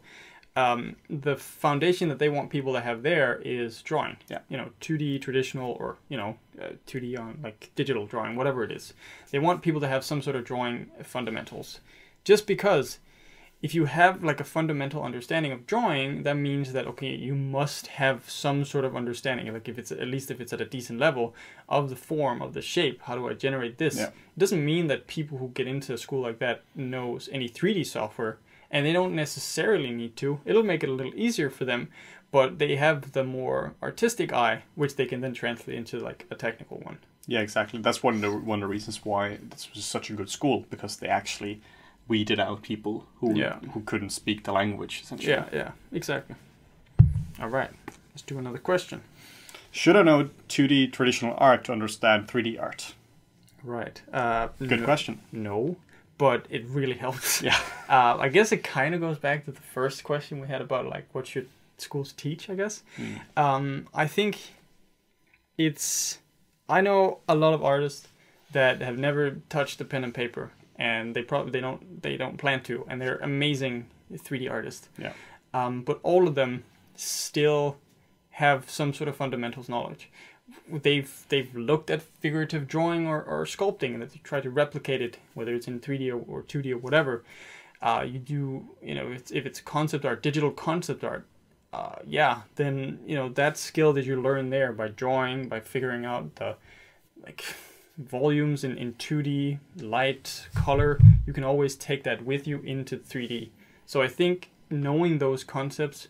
um, 0.56 0.96
the 1.10 1.36
foundation 1.36 2.10
that 2.10 2.20
they 2.20 2.30
want 2.30 2.50
people 2.50 2.74
to 2.74 2.82
have 2.82 3.04
there 3.04 3.42
is 3.46 3.82
drawing. 3.82 4.18
Yeah. 4.30 4.40
You 4.50 4.58
know, 4.58 4.70
two 4.80 4.98
D 4.98 5.20
traditional 5.20 5.72
or 5.80 5.98
you 6.10 6.18
know, 6.18 6.38
two 6.86 7.00
D 7.00 7.16
on 7.18 7.40
like 7.44 7.72
digital 7.76 8.06
drawing, 8.06 8.36
whatever 8.36 8.64
it 8.64 8.72
is. 8.72 8.94
They 9.32 9.40
want 9.40 9.62
people 9.62 9.82
to 9.82 9.88
have 9.88 10.04
some 10.04 10.22
sort 10.22 10.36
of 10.36 10.46
drawing 10.46 10.92
fundamentals, 11.04 11.80
just 12.24 12.48
because. 12.48 13.00
If 13.62 13.76
you 13.76 13.86
have 13.86 14.24
like 14.24 14.40
a 14.40 14.46
fundamental 14.46 15.04
understanding 15.04 15.52
of 15.52 15.68
drawing, 15.68 16.24
that 16.24 16.36
means 16.36 16.72
that 16.72 16.88
okay, 16.88 17.14
you 17.14 17.36
must 17.36 17.88
have 17.88 18.30
some 18.30 18.64
sort 18.64 18.86
of 18.86 18.96
understanding. 18.96 19.52
Like 19.52 19.68
if 19.68 19.78
it's 19.78 19.92
at 19.92 20.08
least 20.08 20.32
if 20.32 20.40
it's 20.40 20.54
at 20.54 20.62
a 20.62 20.66
decent 20.66 20.98
level 21.00 21.36
of 21.68 21.90
the 21.90 21.96
form 21.96 22.42
of 22.42 22.54
the 22.54 22.62
shape. 22.62 23.02
How 23.04 23.16
do 23.16 23.28
I 23.28 23.34
generate 23.34 23.78
this? 23.78 23.98
Yeah. 23.98 24.08
It 24.08 24.40
doesn't 24.40 24.64
mean 24.64 24.88
that 24.88 25.08
people 25.08 25.38
who 25.40 25.50
get 25.50 25.68
into 25.68 25.94
a 25.94 25.98
school 25.98 26.22
like 26.22 26.40
that 26.40 26.64
knows 26.74 27.28
any 27.34 27.50
3D 27.50 27.86
software, 27.86 28.38
and 28.72 28.86
they 28.86 28.94
don't 28.94 29.14
necessarily 29.16 29.92
need 29.92 30.16
to. 30.18 30.40
It'll 30.46 30.64
make 30.64 30.84
it 30.84 30.90
a 30.90 30.94
little 30.94 31.16
easier 31.16 31.50
for 31.50 31.66
them, 31.66 31.90
but 32.32 32.60
they 32.60 32.78
have 32.78 33.12
the 33.12 33.26
more 33.26 33.74
artistic 33.84 34.32
eye, 34.32 34.64
which 34.76 34.96
they 34.96 35.06
can 35.06 35.20
then 35.20 35.34
translate 35.34 35.78
into 35.78 36.00
like 36.00 36.26
a 36.32 36.36
technical 36.36 36.78
one. 36.78 37.00
yeah, 37.28 37.42
exactly. 37.42 37.82
That's 37.82 38.02
one 38.02 38.16
of 38.16 38.22
the 38.22 38.32
one 38.32 38.60
of 38.60 38.70
the 38.70 38.74
reasons 38.74 39.04
why 39.04 39.38
this 39.50 39.70
was 39.74 39.84
such 39.84 40.10
a 40.10 40.14
good 40.14 40.30
school 40.30 40.66
because 40.70 40.96
they 40.98 41.08
actually 41.08 41.62
weeded 42.10 42.40
out 42.40 42.62
people 42.62 43.06
who 43.20 43.34
Yeah. 43.36 43.60
who 43.74 43.82
couldn't 43.82 44.10
speak 44.10 44.44
the 44.44 44.52
language. 44.52 45.02
Essentially. 45.04 45.32
Yeah, 45.32 45.46
yeah, 45.54 45.72
exactly. 45.94 46.36
All 47.40 47.48
right, 47.50 47.72
let's 48.12 48.24
do 48.24 48.38
another 48.38 48.58
question. 48.58 49.02
Should 49.72 49.96
I 49.96 50.02
know 50.02 50.30
2D 50.50 50.88
traditional 50.92 51.36
art 51.38 51.64
to 51.66 51.72
understand 51.72 52.28
3D 52.28 52.58
art? 52.60 52.96
Right. 53.64 54.02
Uh, 54.12 54.48
Good 54.58 54.80
no, 54.80 54.86
question. 54.86 55.20
No, 55.32 55.78
but 56.18 56.46
it 56.50 56.66
really 56.66 56.96
helps. 56.98 57.42
Yeah. 57.42 57.58
Uh, 57.90 58.16
I 58.20 58.30
guess 58.30 58.52
it 58.52 58.64
kind 58.64 58.94
of 58.94 59.02
goes 59.02 59.18
back 59.18 59.46
to 59.46 59.52
the 59.52 59.62
first 59.74 60.04
question 60.04 60.40
we 60.40 60.48
had 60.48 60.62
about 60.62 60.86
like 60.86 61.06
what 61.12 61.26
should 61.26 61.48
schools 61.80 62.14
teach. 62.14 62.48
I 62.48 62.54
guess. 62.56 62.84
Um, 63.36 63.88
I 63.96 64.06
think 64.06 64.38
it's. 65.58 66.20
I 66.68 66.82
know 66.82 67.18
a 67.28 67.34
lot 67.34 67.54
of 67.56 67.64
artists 67.64 68.08
that 68.52 68.80
have 68.82 68.98
never 69.00 69.38
touched 69.50 69.82
a 69.82 69.86
pen 69.86 70.04
and 70.04 70.14
paper, 70.14 70.52
and 70.80 71.14
they 71.14 71.22
probably 71.22 71.52
they 71.52 71.60
don't 71.60 72.02
they 72.02 72.18
don't 72.18 72.38
plan 72.38 72.64
to, 72.64 72.86
and 72.88 73.00
they're 73.00 73.18
amazing 73.18 73.86
3D 74.12 74.50
artists. 74.50 74.90
Yeah. 74.98 75.14
Um, 75.54 75.84
but 75.84 76.00
all 76.02 76.28
of 76.28 76.36
them 76.36 76.64
still 76.96 77.78
have 78.32 78.70
some 78.70 78.94
sort 78.94 79.10
of 79.10 79.16
fundamentals 79.16 79.70
knowledge. 79.70 80.10
They've 80.72 81.26
they've 81.28 81.54
looked 81.54 81.90
at 81.92 82.02
figurative 82.02 82.68
drawing 82.68 83.06
or, 83.06 83.22
or 83.22 83.46
sculpting 83.46 83.94
and 83.94 84.02
they 84.02 84.22
try 84.24 84.40
to 84.40 84.50
replicate 84.50 85.02
it, 85.02 85.18
whether 85.34 85.54
it's 85.54 85.68
in 85.68 85.80
3D 85.82 86.10
or, 86.10 86.24
or 86.28 86.44
2D 86.44 86.72
or 86.72 86.78
whatever. 86.78 87.24
Uh, 87.82 88.06
you 88.08 88.20
do 88.20 88.66
you 88.82 88.96
know 88.96 89.12
if 89.12 89.20
it's, 89.20 89.32
if 89.32 89.46
it's 89.46 89.60
concept 89.62 90.06
art, 90.06 90.24
digital 90.24 90.52
concept 90.52 91.04
art, 91.04 91.28
uh, 91.74 91.96
yeah, 92.08 92.42
then 92.56 93.00
you 93.06 93.16
know 93.16 93.30
that 93.30 93.58
skill 93.58 93.92
that 93.94 94.06
you 94.06 94.20
learn 94.20 94.50
there 94.50 94.72
by 94.72 94.88
drawing, 94.88 95.50
by 95.50 95.60
figuring 95.60 96.06
out 96.06 96.36
the 96.36 96.56
like 97.22 97.44
volumes 98.00 98.64
in, 98.64 98.78
in 98.78 98.94
2D, 98.94 99.60
light, 99.82 100.48
color, 100.56 101.00
you 101.28 101.34
can 101.34 101.44
always 101.44 101.76
take 101.76 102.04
that 102.04 102.26
with 102.26 102.48
you 102.48 102.60
into 102.60 102.98
3D. 102.98 103.50
So 103.86 104.02
I 104.02 104.08
think 104.08 104.52
knowing 104.70 105.18
those 105.18 105.44
concepts 105.44 106.08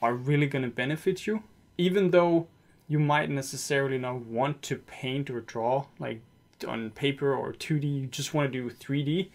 are 0.00 0.14
really 0.14 0.46
going 0.46 0.64
to 0.64 0.70
benefit 0.70 1.26
you, 1.26 1.44
even 1.78 2.10
though 2.10 2.48
you 2.88 2.98
might 2.98 3.30
necessarily 3.30 3.98
not 3.98 4.16
want 4.16 4.60
to 4.62 4.76
paint 4.76 5.30
or 5.30 5.40
draw 5.40 5.86
like 5.98 6.20
on 6.66 6.90
paper 6.90 7.34
or 7.34 7.52
2D, 7.52 8.00
you 8.00 8.06
just 8.06 8.34
want 8.34 8.52
to 8.52 8.62
do 8.62 8.70
3D. 8.70 9.28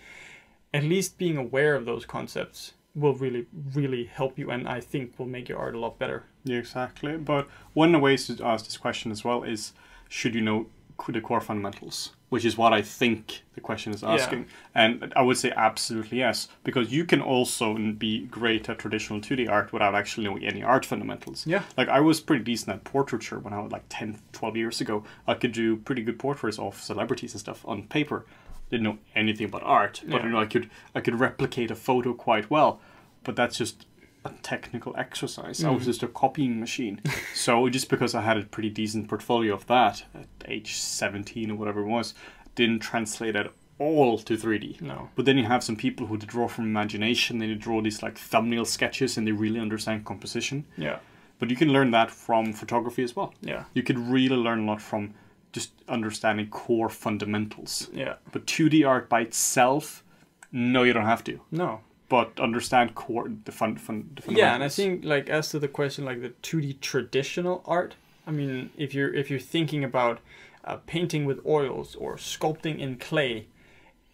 At 0.74 0.84
least 0.84 1.18
being 1.18 1.38
aware 1.38 1.76
of 1.76 1.86
those 1.86 2.06
concepts 2.06 2.74
will 2.94 3.14
really, 3.14 3.46
really 3.74 4.06
help 4.06 4.38
you, 4.38 4.50
and 4.50 4.68
I 4.68 4.82
think 4.82 5.18
will 5.18 5.28
make 5.28 5.50
your 5.50 5.60
art 5.60 5.76
a 5.76 5.80
lot 5.80 6.00
better. 6.00 6.26
Yeah, 6.44 6.58
exactly. 6.58 7.16
But 7.18 7.48
one 7.74 7.90
of 7.90 7.94
the 7.94 8.00
ways 8.00 8.28
to 8.28 8.44
ask 8.44 8.66
this 8.66 8.78
question 8.78 9.12
as 9.12 9.24
well 9.24 9.44
is 9.44 9.74
should 10.10 10.34
you 10.36 10.42
know 10.42 10.68
the 11.10 11.22
core 11.22 11.42
fundamentals? 11.42 12.12
Which 12.30 12.44
is 12.44 12.58
what 12.58 12.74
I 12.74 12.82
think 12.82 13.44
the 13.56 13.62
question 13.62 13.94
is 13.94 14.04
asking. 14.04 14.48
And 14.76 15.14
I 15.16 15.22
would 15.22 15.38
say 15.38 15.54
absolutely 15.56 16.18
yes, 16.18 16.50
because 16.64 16.92
you 16.92 17.06
can 17.06 17.22
also 17.22 17.76
be 17.78 18.26
great 18.26 18.68
at 18.70 18.80
traditional 18.80 19.22
2D 19.22 19.50
art 19.50 19.72
without 19.72 19.96
actually 19.96 20.26
knowing 20.26 20.44
any 20.44 20.62
art 20.62 20.86
fundamentals. 20.86 21.48
Yeah. 21.48 21.64
Like 21.78 21.88
I 21.88 22.02
was 22.02 22.20
pretty 22.20 22.44
decent 22.44 22.76
at 22.76 22.84
portraiture 22.84 23.40
when 23.40 23.54
I 23.54 23.62
was 23.62 23.72
like 23.72 23.86
10, 23.90 24.20
12 24.34 24.58
years 24.58 24.82
ago. 24.82 25.04
I 25.28 25.36
could 25.36 25.54
do 25.54 25.78
pretty 25.78 26.02
good 26.02 26.20
portraits 26.20 26.60
of 26.60 26.82
celebrities 26.82 27.34
and 27.34 27.40
stuff 27.40 27.66
on 27.66 27.84
paper. 27.88 28.26
Didn't 28.70 28.84
know 28.84 28.98
anything 29.16 29.46
about 29.48 29.64
art, 29.64 30.02
but 30.06 30.18
Yeah. 30.18 30.24
you 30.26 30.32
know 30.32 30.40
I 30.40 30.46
could 30.46 30.70
I 30.94 31.00
could 31.00 31.18
replicate 31.20 31.72
a 31.72 31.76
photo 31.76 32.14
quite 32.14 32.50
well. 32.50 32.82
But 33.24 33.38
that's 33.38 33.58
just 33.58 33.86
a 34.28 34.42
technical 34.42 34.96
exercise. 34.98 35.64
I 35.64 35.70
was 35.70 35.84
mm. 35.84 35.88
just 35.88 36.04
a 36.04 36.08
copying 36.08 36.60
machine. 36.60 37.02
so 37.34 37.70
just 37.70 37.90
because 37.90 38.16
I 38.16 38.22
had 38.22 38.38
a 38.38 38.44
pretty 38.44 38.70
decent 38.70 39.08
portfolio 39.08 39.54
of 39.54 39.68
that 39.68 40.04
at 40.14 40.28
age 40.48 40.76
17 40.76 41.52
or 41.52 41.56
whatever 41.56 41.82
it 41.82 41.88
was, 41.88 42.14
didn't 42.56 42.80
translate 42.80 43.36
at 43.36 43.52
all 43.80 44.18
to 44.18 44.36
3D. 44.36 44.82
No. 44.82 45.10
But 45.16 45.26
then 45.26 45.38
you 45.38 45.46
have 45.46 45.64
some 45.64 45.76
people 45.76 46.08
who 46.08 46.18
draw 46.18 46.48
from 46.48 46.66
imagination, 46.66 47.40
they 47.40 47.54
draw 47.54 47.82
these 47.82 48.02
like 48.02 48.18
thumbnail 48.18 48.66
sketches 48.66 49.18
and 49.18 49.28
they 49.28 49.32
really 49.32 49.60
understand 49.60 50.06
composition. 50.06 50.66
Yeah. 50.78 51.00
But 51.40 51.50
you 51.50 51.56
can 51.56 51.72
learn 51.72 51.92
that 51.92 52.10
from 52.10 52.54
photography 52.54 53.04
as 53.04 53.16
well. 53.16 53.34
Yeah. 53.42 53.66
You 53.74 53.84
could 53.84 54.00
really 54.00 54.36
learn 54.36 54.62
a 54.62 54.66
lot 54.66 54.82
from 54.82 55.14
just 55.52 55.72
understanding 55.88 56.50
core 56.50 56.90
fundamentals. 56.90 57.90
Yeah. 57.94 58.16
But 58.32 58.48
2D 58.48 58.88
art 58.88 59.10
by 59.10 59.22
itself, 59.22 60.04
no, 60.52 60.84
you 60.84 60.94
don't 60.94 61.06
have 61.06 61.24
to. 61.26 61.40
No. 61.52 61.82
But 62.10 62.40
understand 62.40 62.96
core 62.96 63.30
the 63.44 63.52
fun, 63.52 63.76
fun 63.76 64.12
the 64.16 64.34
Yeah, 64.34 64.56
and 64.56 64.64
I 64.64 64.70
think 64.70 65.04
like 65.04 65.30
as 65.30 65.50
to 65.50 65.60
the 65.60 65.68
question 65.68 66.06
like 66.06 66.22
the 66.22 66.30
2D 66.30 66.80
traditional 66.80 67.62
art, 67.66 67.96
I 68.26 68.32
mean, 68.32 68.70
if 68.78 68.94
you're 68.94 69.14
if 69.14 69.30
you're 69.30 69.40
thinking 69.40 69.84
about 69.84 70.20
uh, 70.64 70.78
painting 70.86 71.26
with 71.26 71.46
oils 71.46 71.96
or 71.96 72.16
sculpting 72.16 72.80
in 72.80 72.98
clay, 72.98 73.48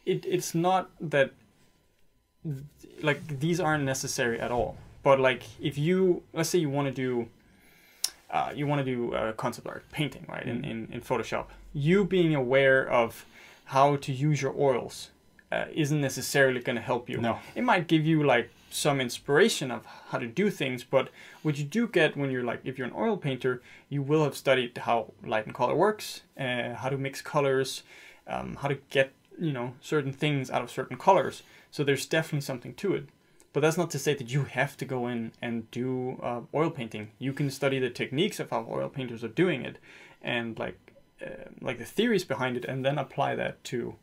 it 0.05 0.25
it's 0.25 0.55
not 0.55 0.89
that 0.99 1.33
like 3.01 3.39
these 3.39 3.59
aren't 3.59 3.83
necessary 3.83 4.39
at 4.39 4.51
all. 4.51 4.77
But 5.03 5.19
like 5.19 5.43
if 5.61 5.77
you 5.77 6.23
let's 6.33 6.49
say 6.49 6.59
you 6.59 6.69
want 6.69 6.87
to 6.87 6.93
do 6.93 7.27
uh, 8.29 8.51
you 8.55 8.65
want 8.65 8.83
to 8.83 8.85
do 8.85 9.13
uh, 9.13 9.31
concept 9.33 9.67
art 9.67 9.85
painting 9.91 10.25
right 10.27 10.45
in, 10.45 10.65
in, 10.65 10.89
in 10.91 11.01
Photoshop, 11.01 11.45
you 11.71 12.03
being 12.03 12.33
aware 12.33 12.89
of 12.89 13.25
how 13.65 13.95
to 13.97 14.11
use 14.11 14.41
your 14.41 14.55
oils 14.57 15.11
uh, 15.53 15.65
isn't 15.83 16.01
necessarily 16.01 16.59
going 16.59 16.75
to 16.75 16.81
help 16.81 17.09
you. 17.09 17.17
No. 17.17 17.39
it 17.55 17.63
might 17.63 17.87
give 17.87 18.05
you 18.05 18.23
like 18.23 18.49
some 18.69 18.99
inspiration 18.99 19.69
of 19.69 19.85
how 20.09 20.17
to 20.17 20.25
do 20.25 20.49
things 20.49 20.83
but 20.83 21.09
what 21.43 21.59
you 21.59 21.63
do 21.63 21.87
get 21.87 22.17
when 22.17 22.31
you're 22.31 22.43
like 22.51 22.59
if 22.63 22.75
you're 22.77 22.87
an 22.87 22.93
oil 23.05 23.15
painter 23.15 23.61
you 23.87 24.01
will 24.01 24.23
have 24.23 24.35
studied 24.35 24.75
how 24.79 25.13
light 25.23 25.45
and 25.45 25.53
color 25.53 25.75
works 25.75 26.21
uh, 26.39 26.73
how 26.73 26.89
to 26.89 26.97
mix 26.97 27.21
colors 27.21 27.83
um, 28.27 28.55
how 28.61 28.67
to 28.67 28.77
get 28.89 29.13
you 29.39 29.51
know 29.51 29.73
certain 29.81 30.13
things 30.13 30.49
out 30.49 30.61
of 30.61 30.71
certain 30.71 30.97
colors. 30.97 31.43
So 31.71 31.83
there's 31.83 32.05
definitely 32.05 32.41
something 32.41 32.73
to 32.75 32.93
it. 32.93 33.09
But 33.51 33.59
that's 33.61 33.77
not 33.77 33.91
to 33.91 33.99
say 33.99 34.15
that 34.15 34.31
you 34.31 34.45
have 34.45 34.77
to 34.77 34.85
go 34.85 35.07
in 35.07 35.31
and 35.41 35.69
do 35.69 36.19
uh, 36.23 36.41
oil 36.55 36.71
painting. 36.71 37.11
You 37.19 37.33
can 37.33 37.51
study 37.51 37.77
the 37.79 37.89
techniques 37.89 38.39
of 38.39 38.49
how 38.49 38.67
oil 38.69 38.89
painters 38.89 39.23
are 39.23 39.27
doing 39.27 39.63
it 39.63 39.77
and 40.21 40.57
like 40.57 40.93
uh, 41.23 41.49
like 41.61 41.77
the 41.77 41.85
theories 41.85 42.25
behind 42.25 42.57
it 42.57 42.65
and 42.65 42.83
then 42.83 42.97
apply 42.97 43.35
that 43.35 43.63
to 43.65 43.95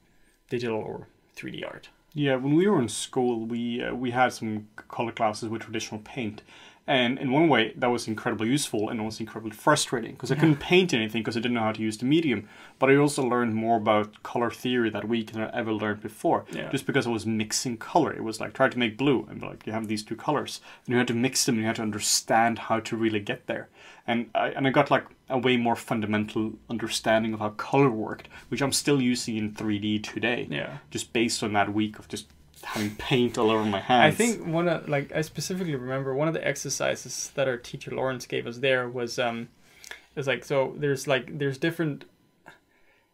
digital 0.49 0.78
or 0.78 1.09
3d 1.37 1.64
art. 1.66 1.88
Yeah, 2.12 2.37
when 2.37 2.54
we 2.54 2.66
were 2.66 2.80
in 2.80 2.88
school, 2.88 3.46
we 3.46 3.82
uh, 3.82 3.94
we 3.94 4.10
had 4.10 4.32
some 4.32 4.68
color 4.88 5.12
classes 5.12 5.49
with 5.49 5.62
traditional 5.62 6.00
paint, 6.00 6.42
and 6.87 7.18
in 7.18 7.30
one 7.30 7.49
way 7.49 7.72
that 7.76 7.88
was 7.88 8.08
incredibly 8.08 8.49
useful 8.49 8.88
and 8.88 9.00
also 9.00 9.20
incredibly 9.20 9.56
frustrating 9.56 10.12
because 10.12 10.32
I 10.32 10.34
couldn't 10.34 10.56
paint 10.60 10.92
anything 10.92 11.20
because 11.20 11.37
I 11.37 11.40
didn't 11.40 11.54
know 11.54 11.62
how 11.62 11.72
to 11.72 11.82
use 11.82 11.99
the 11.99 12.04
medium. 12.04 12.49
But 12.78 12.90
I 12.90 12.96
also 12.96 13.22
learned 13.22 13.54
more 13.54 13.76
about 13.76 14.22
color 14.22 14.50
theory 14.50 14.90
that 14.90 15.06
week 15.06 15.32
than 15.32 15.42
I 15.42 15.50
ever 15.54 15.72
learned 15.72 16.00
before. 16.00 16.46
Yeah. 16.50 16.70
Just 16.70 16.87
because 16.87 17.06
I 17.06 17.10
was 17.10 17.26
mixing 17.26 17.76
color, 17.76 18.12
it 18.12 18.25
was 18.25 18.40
like 18.40 18.54
trying 18.54 18.70
to 18.70 18.78
make 18.78 18.96
blue, 18.96 19.26
and 19.30 19.42
like 19.42 19.66
you 19.66 19.72
have 19.72 19.87
these 19.87 20.02
two 20.02 20.16
colors, 20.16 20.60
and 20.84 20.92
you 20.92 20.99
had 20.99 21.08
to 21.08 21.14
mix 21.14 21.44
them, 21.44 21.56
and 21.56 21.62
you 21.62 21.66
had 21.66 21.76
to 21.76 21.82
understand 21.82 22.58
how 22.58 22.80
to 22.80 22.96
really 22.96 23.20
get 23.20 23.46
there. 23.46 23.68
And 24.06 24.30
I 24.34 24.49
and 24.49 24.66
I 24.66 24.70
got 24.70 24.90
like 24.90 25.06
a 25.28 25.38
way 25.38 25.56
more 25.56 25.76
fundamental 25.76 26.54
understanding 26.68 27.34
of 27.34 27.40
how 27.40 27.50
color 27.50 27.90
worked, 27.90 28.28
which 28.49 28.62
I'm 28.62 28.72
still 28.72 29.00
using 29.00 29.37
in 29.37 29.52
3D 29.52 30.02
today 30.02 30.46
yeah 30.50 30.78
just 30.90 31.12
based 31.12 31.42
on 31.42 31.52
that 31.52 31.72
week 31.72 31.99
of 31.99 32.08
just 32.08 32.26
having 32.64 32.95
paint 32.97 33.38
all 33.38 33.50
over 33.50 33.64
my 33.64 33.81
hands. 33.81 34.14
I 34.14 34.17
think 34.17 34.47
one 34.47 34.69
of 34.69 34.88
like 34.88 35.12
I 35.12 35.23
specifically 35.23 35.75
remember 35.75 36.14
one 36.14 36.29
of 36.29 36.35
the 36.35 36.47
exercises 36.47 37.31
that 37.35 37.49
our 37.49 37.57
teacher 37.57 37.90
Lawrence 37.90 38.26
gave 38.26 38.47
us 38.47 38.59
there 38.59 38.88
was 38.88 39.19
um 39.19 39.49
it 39.90 40.17
was 40.17 40.26
like 40.26 40.45
so 40.45 40.75
there's 40.76 41.07
like 41.07 41.38
there's 41.38 41.59
different 41.59 42.05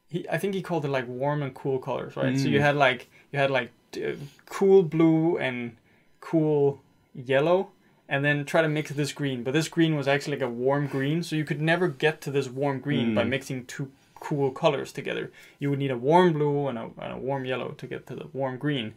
he 0.09 0.29
I 0.29 0.39
think 0.39 0.55
he 0.55 0.63
called 0.63 0.85
it 0.85 0.89
like 0.89 1.09
warm 1.09 1.43
and 1.43 1.55
cool 1.55 1.79
colors, 1.79 2.17
right? 2.17 2.39
So 2.39 2.49
you 2.49 2.59
Mm. 2.59 2.63
had 2.63 2.77
like 2.77 3.09
you 3.33 3.39
had 3.39 3.51
like 3.51 3.71
d- 3.93 4.17
cool 4.47 4.83
blue 4.83 5.37
and 5.39 5.77
cool 6.21 6.81
yellow 7.15 7.71
and 8.09 8.25
then 8.25 8.45
try 8.45 8.63
to 8.63 8.69
mix 8.69 8.93
this 8.93 9.13
green, 9.13 9.43
but 9.43 9.53
this 9.53 9.67
green 9.69 9.97
was 9.97 10.07
actually 10.07 10.37
like 10.37 10.47
a 10.47 10.49
warm 10.49 10.87
green, 10.87 11.25
so 11.25 11.35
you 11.35 11.45
could 11.45 11.61
never 11.61 11.89
get 11.89 12.21
to 12.21 12.31
this 12.31 12.49
warm 12.49 12.79
green 12.79 13.15
by 13.17 13.25
Mm. 13.25 13.29
mixing 13.29 13.67
two 13.67 13.91
cool 14.21 14.51
colors 14.51 14.93
together. 14.93 15.31
You 15.59 15.71
would 15.71 15.79
need 15.79 15.91
a 15.91 15.97
warm 15.99 16.33
blue 16.33 16.69
and 16.69 16.79
a, 16.79 16.91
and 17.01 17.13
a 17.13 17.17
warm 17.17 17.45
yellow 17.45 17.71
to 17.73 17.87
get 17.87 18.07
to 18.09 18.15
the 18.17 18.27
warm 18.33 18.59
green. 18.59 18.95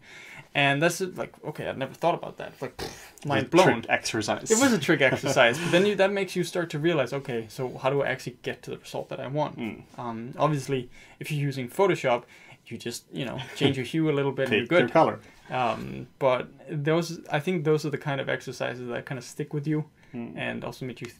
And 0.55 0.81
that's 0.81 0.99
like 1.01 1.33
okay, 1.45 1.67
I'd 1.67 1.77
never 1.77 1.93
thought 1.93 2.15
about 2.15 2.37
that. 2.37 2.53
Like 2.61 2.81
mind 3.25 3.49
blown. 3.51 3.65
trick 3.81 3.85
exercise. 3.89 4.49
It 4.49 4.59
was 4.59 4.73
a 4.73 4.79
trick 4.87 5.01
exercise, 5.01 5.59
but 5.59 5.71
then 5.71 5.85
you, 5.85 5.95
that 5.95 6.11
makes 6.11 6.35
you 6.35 6.43
start 6.43 6.69
to 6.71 6.79
realize, 6.79 7.13
okay, 7.13 7.45
so 7.49 7.77
how 7.77 7.89
do 7.91 8.01
I 8.01 8.07
actually 8.07 8.37
get 8.41 8.63
to 8.63 8.71
the 8.71 8.77
result 8.77 9.09
that 9.09 9.19
I 9.19 9.27
want? 9.27 9.59
Mm. 9.59 9.83
Um, 9.99 10.33
obviously, 10.39 10.89
if 11.19 11.31
you're 11.31 11.41
using 11.41 11.69
Photoshop, 11.69 12.23
you 12.65 12.77
just 12.77 13.05
you 13.11 13.25
know 13.25 13.39
change 13.55 13.77
your 13.77 13.85
hue 13.85 14.09
a 14.09 14.13
little 14.13 14.31
bit 14.31 14.45
and 14.47 14.53
you're 14.57 14.63
Pick 14.65 14.71
your 14.71 14.81
good. 14.81 14.91
color. 14.91 15.19
Um, 15.51 16.07
but 16.19 16.47
those, 16.69 17.19
I 17.31 17.39
think, 17.39 17.63
those 17.63 17.85
are 17.85 17.89
the 17.89 17.97
kind 17.97 18.21
of 18.21 18.29
exercises 18.29 18.87
that 18.89 19.05
kind 19.05 19.17
of 19.17 19.23
stick 19.25 19.53
with 19.53 19.67
you 19.67 19.85
Mm. 20.13 20.33
and 20.35 20.63
also 20.65 20.85
make 20.87 21.01
you 21.01 21.11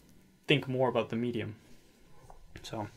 think 0.48 0.66
more 0.66 0.88
about 0.88 1.10
the 1.10 1.16
medium. 1.16 1.54
So, 2.62 2.88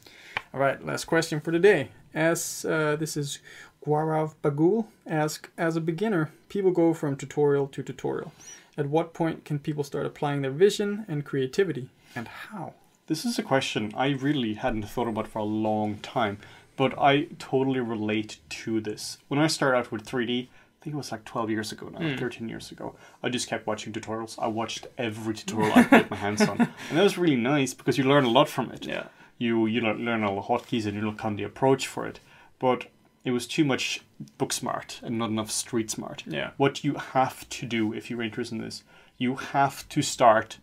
all 0.54 0.60
right, 0.60 0.84
last 0.86 1.06
question 1.06 1.40
for 1.40 1.52
today. 1.52 1.90
As 2.14 2.66
uh, 2.66 2.96
this 2.96 3.18
is 3.18 3.40
Gaurav 3.86 4.36
Bagul 4.44 4.86
ask, 5.08 5.50
as 5.58 5.76
a 5.76 5.82
beginner, 5.82 6.32
people 6.50 6.72
go 6.72 6.94
from 6.94 7.16
tutorial 7.16 7.68
to 7.68 7.82
tutorial. 7.84 8.32
At 8.78 8.88
what 8.88 9.14
point 9.14 9.46
can 9.46 9.60
people 9.60 9.84
start 9.84 10.06
applying 10.06 10.42
their 10.42 10.52
vision 10.52 11.06
and 11.08 11.26
creativity, 11.26 11.90
and 12.16 12.28
how? 12.28 12.74
This 13.08 13.26
is 13.26 13.38
a 13.38 13.44
question 13.44 13.92
I 13.96 14.10
really 14.10 14.54
hadn't 14.54 14.84
thought 14.88 15.08
about 15.08 15.28
for 15.28 15.40
a 15.40 15.44
long 15.44 15.98
time, 15.98 16.38
but 16.78 16.98
I 16.98 17.28
totally 17.40 17.80
relate 17.82 18.38
to 18.50 18.80
this. 18.80 19.18
When 19.28 19.40
I 19.40 19.48
started 19.48 19.78
out 19.78 19.92
with 19.92 20.06
3D, 20.06 20.48
I 20.48 20.84
think 20.84 20.94
it 20.96 20.98
was 20.98 21.12
like 21.12 21.26
12 21.26 21.50
years 21.50 21.72
ago 21.72 21.90
now, 21.90 22.00
Mm. 22.00 22.20
13 22.20 22.50
years 22.50 22.72
ago, 22.72 22.96
I 23.22 23.30
just 23.30 23.48
kept 23.48 23.68
watching 23.68 23.94
tutorials. 23.94 24.38
I 24.40 24.48
watched 24.48 24.88
every 24.98 25.34
tutorial 25.34 25.72
I 25.76 25.84
could 25.84 26.02
get 26.02 26.12
my 26.12 26.18
hands 26.18 26.42
on. 26.42 26.58
And 26.90 26.98
that 26.98 27.04
was 27.04 27.18
really 27.18 27.36
nice 27.38 27.74
because 27.74 27.98
you 27.98 28.04
learn 28.06 28.26
a 28.26 28.30
lot 28.30 28.50
from 28.50 28.72
it. 28.72 28.86
Yeah, 28.86 29.06
you 29.38 29.66
you 29.66 29.82
learn 29.82 30.06
learn 30.06 30.24
all 30.24 30.36
the 30.36 30.42
hotkeys 30.48 30.86
and 30.86 30.96
you 30.96 31.02
look 31.02 31.24
on 31.26 31.36
the 31.36 31.44
approach 31.44 31.88
for 31.88 32.06
it. 32.08 32.20
But 32.60 32.88
it 33.26 33.32
was 33.32 33.48
too 33.48 33.64
much 33.66 34.02
book 34.38 34.52
smart 34.54 35.00
and 35.04 35.18
not 35.18 35.30
enough 35.30 35.50
street 35.52 35.90
smart. 35.90 36.24
yeah, 36.28 36.52
What 36.58 36.84
you 36.84 36.96
have 36.96 37.48
to 37.50 37.66
do 37.66 37.94
if 37.94 38.10
you're 38.10 38.22
interested 38.22 38.56
in 38.56 38.62
this, 38.62 38.84
you 39.18 39.36
have 39.36 39.88
to 39.90 40.02
start 40.02 40.58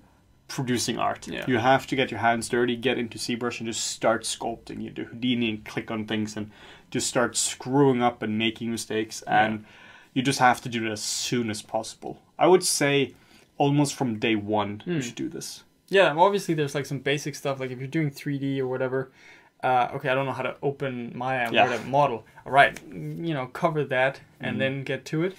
producing 0.48 0.98
art. 0.98 1.26
Yeah. 1.28 1.44
You 1.46 1.58
have 1.58 1.86
to 1.86 1.96
get 1.96 2.10
your 2.10 2.20
hands 2.20 2.48
dirty, 2.48 2.76
get 2.76 2.98
into 2.98 3.18
ZBrush 3.18 3.60
and 3.60 3.66
just 3.68 3.86
start 3.86 4.24
sculpting. 4.24 4.82
You 4.82 4.90
do 4.90 5.04
Houdini 5.04 5.48
and 5.50 5.64
click 5.64 5.90
on 5.90 6.06
things 6.06 6.36
and 6.36 6.50
just 6.90 7.06
start 7.08 7.36
screwing 7.36 8.02
up 8.02 8.22
and 8.22 8.36
making 8.36 8.70
mistakes 8.70 9.22
and 9.22 9.64
you 10.12 10.22
just 10.22 10.38
have 10.40 10.60
to 10.62 10.68
do 10.68 10.84
it 10.86 10.90
as 10.90 11.00
soon 11.02 11.50
as 11.50 11.62
possible. 11.62 12.20
I 12.38 12.46
would 12.48 12.64
say 12.64 13.14
almost 13.58 13.94
from 13.94 14.18
day 14.18 14.34
one 14.34 14.80
Hmm. 14.84 14.92
you 14.94 15.02
should 15.02 15.14
do 15.14 15.28
this. 15.28 15.62
Yeah. 15.90 16.12
Well, 16.14 16.24
obviously, 16.24 16.54
there's 16.54 16.74
like 16.74 16.86
some 16.86 17.00
basic 17.00 17.34
stuff. 17.34 17.60
Like 17.60 17.70
if 17.70 17.78
you're 17.78 17.88
doing 17.88 18.10
3D 18.10 18.58
or 18.60 18.66
whatever. 18.66 19.10
Uh, 19.62 19.88
okay, 19.96 20.08
I 20.08 20.14
don't 20.14 20.24
know 20.24 20.32
how 20.32 20.42
to 20.42 20.56
open 20.62 21.12
Maya 21.14 21.50
Yeah. 21.52 21.78
model. 21.86 22.24
All 22.46 22.52
right, 22.52 22.80
you 22.90 23.34
know, 23.34 23.46
cover 23.48 23.84
that 23.84 24.20
and 24.40 24.56
Mhm. 24.56 24.58
then 24.58 24.84
get 24.84 25.04
to 25.06 25.22
it. 25.22 25.36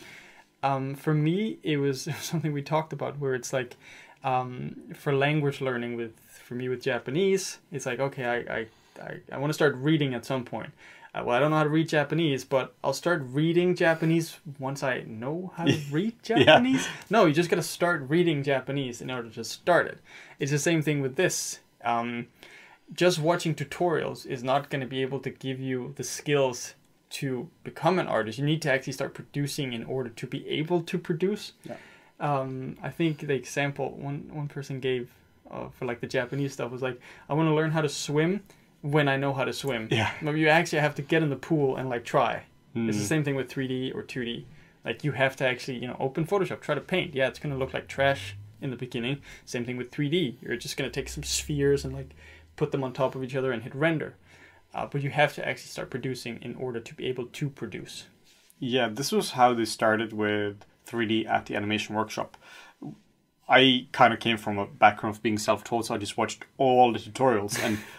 Um, 0.61 0.93
for 0.93 1.11
me, 1.15 1.57
it 1.63 1.77
was, 1.77 2.05
it 2.07 2.13
was 2.13 2.21
something 2.31 2.53
we 2.53 2.61
talked 2.61 2.93
about 2.93 3.17
where 3.17 3.33
it's 3.33 3.51
like, 3.51 3.77
um, 4.23 4.75
for 4.93 5.11
language 5.11 5.59
learning 5.59 5.95
with 5.97 6.13
for 6.45 6.53
me 6.53 6.69
with 6.69 6.83
Japanese, 6.83 7.57
it's 7.71 7.87
like 7.87 7.99
okay, 7.99 8.25
I 8.25 8.37
I, 8.57 8.67
I, 9.01 9.11
I 9.31 9.37
want 9.39 9.49
to 9.49 9.55
start 9.55 9.73
reading 9.77 10.13
at 10.13 10.23
some 10.23 10.43
point. 10.45 10.69
Uh, 11.13 11.23
well, 11.25 11.35
I 11.35 11.39
don't 11.39 11.51
know 11.51 11.57
how 11.57 11.63
to 11.63 11.69
read 11.69 11.89
Japanese, 11.89 12.45
but 12.45 12.73
I'll 12.83 12.93
start 12.93 13.21
reading 13.25 13.75
Japanese 13.75 14.37
once 14.59 14.81
I 14.81 15.01
know 15.01 15.51
how 15.55 15.65
to 15.65 15.77
read 15.91 16.13
Yeah. 16.25 16.37
Japanese. 16.43 16.87
No, 17.09 17.25
you 17.25 17.33
just 17.33 17.49
gotta 17.49 17.61
start 17.63 18.03
reading 18.07 18.43
Japanese 18.43 19.01
in 19.01 19.11
order 19.11 19.29
to 19.29 19.43
start 19.43 19.87
it. 19.87 19.99
It's 20.39 20.51
the 20.51 20.59
same 20.59 20.81
thing 20.81 21.01
with 21.01 21.17
this. 21.17 21.59
Um, 21.83 22.27
just 22.93 23.19
watching 23.19 23.55
tutorials 23.55 24.25
is 24.25 24.43
not 24.43 24.69
going 24.69 24.81
to 24.81 24.87
be 24.87 25.01
able 25.01 25.19
to 25.21 25.29
give 25.29 25.59
you 25.59 25.93
the 25.97 26.03
skills 26.03 26.75
to 27.11 27.49
become 27.63 27.99
an 27.99 28.07
artist. 28.07 28.37
You 28.37 28.45
need 28.45 28.61
to 28.63 28.71
actually 28.71 28.93
start 28.93 29.13
producing 29.13 29.73
in 29.73 29.83
order 29.85 30.09
to 30.09 30.27
be 30.27 30.47
able 30.47 30.81
to 30.83 30.97
produce. 30.97 31.53
Yeah. 31.63 31.75
Um, 32.19 32.77
I 32.83 32.89
think 32.89 33.19
the 33.27 33.33
example 33.33 33.91
one 33.97 34.29
one 34.31 34.47
person 34.47 34.79
gave 34.79 35.09
uh, 35.49 35.69
for 35.77 35.85
like 35.85 35.99
the 36.01 36.07
Japanese 36.07 36.53
stuff 36.53 36.71
was 36.71 36.81
like, 36.81 36.99
I 37.27 37.33
want 37.33 37.47
to 37.49 37.53
learn 37.53 37.71
how 37.71 37.81
to 37.81 37.89
swim 37.89 38.43
when 38.81 39.07
I 39.07 39.17
know 39.17 39.33
how 39.33 39.45
to 39.45 39.53
swim. 39.53 39.87
Yeah. 39.91 40.11
But 40.21 40.35
you 40.35 40.47
actually 40.49 40.79
have 40.79 40.95
to 40.95 41.01
get 41.01 41.21
in 41.23 41.29
the 41.29 41.35
pool 41.35 41.75
and 41.75 41.89
like 41.89 42.03
try. 42.03 42.43
It's 42.73 42.97
the 42.97 43.03
Mm. 43.03 43.07
same 43.07 43.23
thing 43.23 43.35
with 43.35 43.49
3D 43.49 43.91
or 43.93 44.01
2D. 44.01 44.45
Like 44.85 45.03
you 45.03 45.11
have 45.11 45.35
to 45.37 45.45
actually, 45.45 45.77
you 45.79 45.87
know, 45.87 45.97
open 45.99 46.25
Photoshop, 46.25 46.61
try 46.61 46.73
to 46.75 46.81
paint. 46.81 47.13
Yeah, 47.13 47.27
it's 47.27 47.37
gonna 47.39 47.57
look 47.57 47.73
like 47.73 47.87
trash 47.87 48.35
in 48.61 48.69
the 48.69 48.75
beginning. 48.77 49.21
Same 49.45 49.65
thing 49.65 49.77
with 49.77 49.91
3D. 49.91 50.37
You're 50.41 50.55
just 50.55 50.77
gonna 50.77 50.89
take 50.89 51.09
some 51.09 51.23
spheres 51.23 51.83
and 51.85 51.93
like 51.93 52.11
put 52.55 52.71
them 52.71 52.83
on 52.83 52.93
top 52.93 53.13
of 53.15 53.23
each 53.23 53.35
other 53.35 53.51
and 53.51 53.63
hit 53.63 53.75
render. 53.75 54.15
Uh, 54.73 54.85
but 54.85 55.01
you 55.03 55.09
have 55.09 55.33
to 55.35 55.45
actually 55.47 55.67
start 55.67 55.89
producing 55.89 56.39
in 56.41 56.55
order 56.55 56.79
to 56.79 56.93
be 56.95 57.05
able 57.07 57.25
to 57.25 57.49
produce. 57.49 58.05
Yeah, 58.57 58.87
this 58.87 59.11
was 59.11 59.31
how 59.31 59.53
they 59.53 59.65
started 59.65 60.13
with 60.13 60.65
3D 60.87 61.25
at 61.27 61.47
the 61.47 61.55
animation 61.55 61.93
workshop. 61.93 62.37
I 63.49 63.87
kind 63.91 64.13
of 64.13 64.19
came 64.19 64.37
from 64.37 64.57
a 64.57 64.65
background 64.65 65.15
of 65.17 65.21
being 65.21 65.37
self-taught, 65.37 65.87
so 65.87 65.95
I 65.95 65.97
just 65.97 66.15
watched 66.17 66.45
all 66.57 66.91
the 66.93 66.99
tutorials 66.99 67.61
and. 67.63 67.77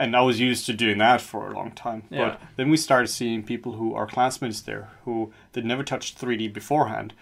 And 0.00 0.16
I 0.16 0.22
was 0.22 0.40
used 0.40 0.64
to 0.64 0.72
doing 0.72 0.96
that 0.98 1.20
for 1.20 1.50
a 1.50 1.54
long 1.54 1.72
time. 1.72 2.04
Yeah. 2.08 2.30
But 2.30 2.40
then 2.56 2.70
we 2.70 2.78
started 2.78 3.08
seeing 3.08 3.42
people 3.42 3.72
who 3.72 3.94
are 3.94 4.06
classmates 4.06 4.62
there 4.62 4.88
who 5.04 5.30
they'd 5.52 5.64
never 5.66 5.84
touched 5.84 6.18
3D 6.18 6.54
beforehand, 6.54 7.12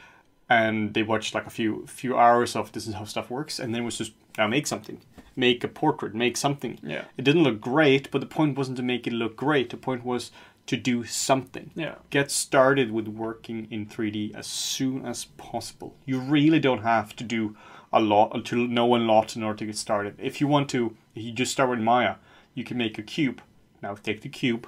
and 0.49 0.95
they 0.95 1.03
watched 1.03 1.35
like 1.35 1.45
a 1.47 1.51
few 1.51 1.87
few 1.89 2.17
hours 2.17 2.55
of 2.55 2.71
this 2.71 2.87
is 2.87 2.95
how 2.95 3.05
stuff 3.05 3.31
works, 3.31 3.59
and 3.59 3.75
then 3.75 3.83
it 3.83 3.85
was 3.85 3.99
just 3.99 4.13
now 4.39 4.47
make 4.47 4.69
something, 4.69 5.01
make 5.35 5.65
a 5.65 5.69
portrait, 5.69 6.15
make 6.15 6.37
something. 6.37 6.79
Yeah. 6.81 7.07
It 7.17 7.25
didn't 7.25 7.43
look 7.43 7.61
great, 7.61 8.13
but 8.13 8.21
the 8.21 8.27
point 8.27 8.57
wasn't 8.57 8.77
to 8.77 8.85
make 8.85 9.09
it 9.09 9.13
look 9.13 9.35
great. 9.37 9.71
The 9.71 9.77
point 9.77 10.05
was 10.05 10.31
to 10.67 10.77
do 10.77 11.03
something. 11.03 11.73
Yeah. 11.75 11.97
Get 12.11 12.31
started 12.31 12.93
with 12.93 13.09
working 13.09 13.67
in 13.73 13.87
3D 13.87 14.37
as 14.37 14.47
soon 14.47 15.05
as 15.05 15.25
possible. 15.37 15.97
You 16.07 16.21
really 16.21 16.61
don't 16.61 16.83
have 16.83 17.17
to 17.17 17.25
do 17.25 17.57
a 17.93 17.99
lot 17.99 18.45
to 18.45 18.69
know 18.69 18.95
a 18.95 18.99
lot 18.99 19.35
in 19.35 19.43
order 19.43 19.59
to 19.59 19.67
get 19.67 19.77
started. 19.77 20.15
If 20.19 20.41
you 20.41 20.47
want 20.47 20.71
to, 20.71 20.95
you 21.15 21.33
just 21.33 21.51
start 21.51 21.71
with 21.71 21.81
Maya, 21.81 22.17
you 22.59 22.65
can 22.65 22.77
make 22.77 22.99
a 22.99 23.03
cube. 23.03 23.41
Now 23.83 23.95
take 23.95 24.21
the 24.23 24.29
cube, 24.29 24.67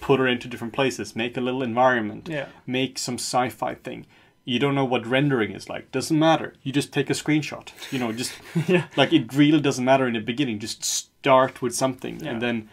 put 0.00 0.20
her 0.20 0.26
into 0.26 0.46
different 0.48 0.74
places, 0.74 1.16
make 1.16 1.36
a 1.36 1.40
little 1.40 1.62
environment, 1.62 2.28
Yeah. 2.28 2.46
make 2.66 2.98
some 2.98 3.14
sci-fi 3.16 3.74
thing. 3.74 4.06
You 4.44 4.58
don't 4.58 4.74
know 4.74 4.84
what 4.84 5.06
rendering 5.06 5.52
is 5.52 5.68
like. 5.68 5.90
Doesn't 5.92 6.18
matter. 6.18 6.54
You 6.62 6.72
just 6.72 6.92
take 6.92 7.08
a 7.10 7.14
screenshot. 7.14 7.66
You 7.92 7.98
know, 8.00 8.12
just 8.12 8.32
Yeah. 8.68 8.86
like 8.96 9.12
it 9.12 9.32
really 9.34 9.60
doesn't 9.60 9.84
matter 9.84 10.06
in 10.06 10.14
the 10.14 10.20
beginning. 10.20 10.58
Just 10.58 10.84
start 10.84 11.62
with 11.62 11.74
something 11.74 12.20
Yeah. 12.20 12.30
and 12.32 12.42
then 12.42 12.68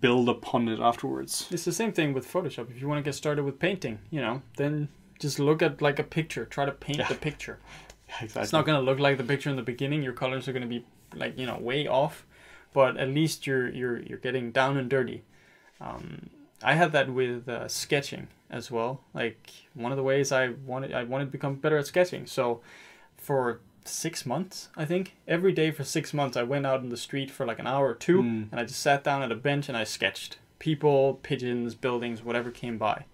build 0.00 0.28
upon 0.28 0.68
it 0.68 0.80
afterwards. 0.80 1.48
It's 1.50 1.64
the 1.64 1.72
same 1.72 1.92
thing 1.92 2.12
with 2.12 2.30
Photoshop. 2.32 2.70
If 2.70 2.80
you 2.80 2.88
want 2.88 2.98
to 2.98 3.02
get 3.08 3.14
started 3.14 3.44
with 3.44 3.58
painting, 3.58 3.98
you 4.10 4.20
know, 4.20 4.42
then 4.56 4.88
just 5.18 5.38
look 5.38 5.62
at 5.62 5.82
like 5.82 5.98
a 5.98 6.04
picture. 6.04 6.44
Try 6.44 6.64
to 6.64 6.72
paint 6.72 6.98
Yeah. 6.98 7.08
the 7.08 7.14
picture. 7.14 7.58
Exactly. 8.20 8.42
It's 8.42 8.52
not 8.52 8.66
going 8.66 8.76
to 8.76 8.82
look 8.84 8.98
like 8.98 9.18
the 9.18 9.22
picture 9.32 9.50
in 9.50 9.54
the 9.56 9.62
beginning. 9.62 10.02
Your 10.02 10.12
colors 10.12 10.48
are 10.48 10.52
going 10.52 10.68
to 10.68 10.68
be 10.68 10.84
like 11.14 11.38
you 11.38 11.46
know 11.46 11.58
way 11.58 11.86
off, 11.86 12.26
but 12.72 12.96
at 12.96 13.08
least 13.08 13.46
you're 13.46 13.68
you're 13.70 14.00
you're 14.00 14.18
getting 14.18 14.50
down 14.52 14.76
and 14.76 14.88
dirty. 14.90 15.22
Um, 15.80 16.30
I 16.62 16.74
had 16.74 16.92
that 16.92 17.10
with 17.12 17.48
uh, 17.48 17.68
sketching 17.68 18.28
as 18.50 18.70
well. 18.70 19.00
Like 19.14 19.50
one 19.74 19.92
of 19.92 19.96
the 19.96 20.02
ways 20.04 20.30
I 20.32 20.48
wanted 20.66 20.92
I 20.92 21.04
wanted 21.04 21.26
to 21.26 21.30
become 21.30 21.54
better 21.56 21.78
at 21.78 21.86
sketching. 21.86 22.26
So 22.26 22.60
for 23.16 23.60
six 23.84 24.26
months, 24.26 24.68
I 24.76 24.84
think 24.84 25.16
every 25.26 25.52
day 25.52 25.70
for 25.70 25.84
six 25.84 26.12
months, 26.12 26.36
I 26.36 26.42
went 26.42 26.66
out 26.66 26.82
in 26.82 26.90
the 26.90 26.96
street 26.96 27.30
for 27.30 27.46
like 27.46 27.58
an 27.58 27.66
hour 27.66 27.88
or 27.88 27.94
two, 27.94 28.22
Mm. 28.22 28.50
and 28.50 28.60
I 28.60 28.64
just 28.64 28.80
sat 28.80 29.02
down 29.04 29.22
at 29.22 29.32
a 29.32 29.36
bench 29.36 29.68
and 29.68 29.76
I 29.76 29.84
sketched 29.84 30.38
people, 30.58 31.18
pigeons, 31.22 31.74
buildings, 31.74 32.22
whatever 32.22 32.50
came 32.50 32.76
by. 32.76 33.04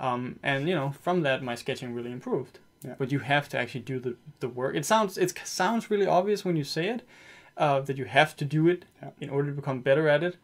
Um, 0.00 0.38
and 0.42 0.68
you 0.68 0.74
know, 0.74 0.92
from 1.02 1.22
that, 1.22 1.42
my 1.42 1.54
sketching 1.54 1.94
really 1.94 2.10
improved. 2.12 2.58
Yeah. 2.84 2.94
But 2.98 3.10
you 3.12 3.20
have 3.20 3.48
to 3.50 3.58
actually 3.58 3.80
do 3.80 3.98
the, 4.00 4.16
the 4.40 4.48
work. 4.48 4.74
It 4.76 4.84
sounds 4.84 5.18
it 5.18 5.32
sounds 5.44 5.90
really 5.90 6.06
obvious 6.06 6.44
when 6.44 6.56
you 6.56 6.64
say 6.64 6.88
it, 6.88 7.02
uh, 7.58 7.80
that 7.80 7.96
you 7.98 8.04
have 8.06 8.34
to 8.36 8.44
do 8.44 8.68
it 8.68 8.84
Yeah. 9.02 9.10
in 9.20 9.30
order 9.30 9.50
to 9.50 9.54
become 9.56 9.80
better 9.80 10.08
at 10.08 10.22
it. 10.22 10.36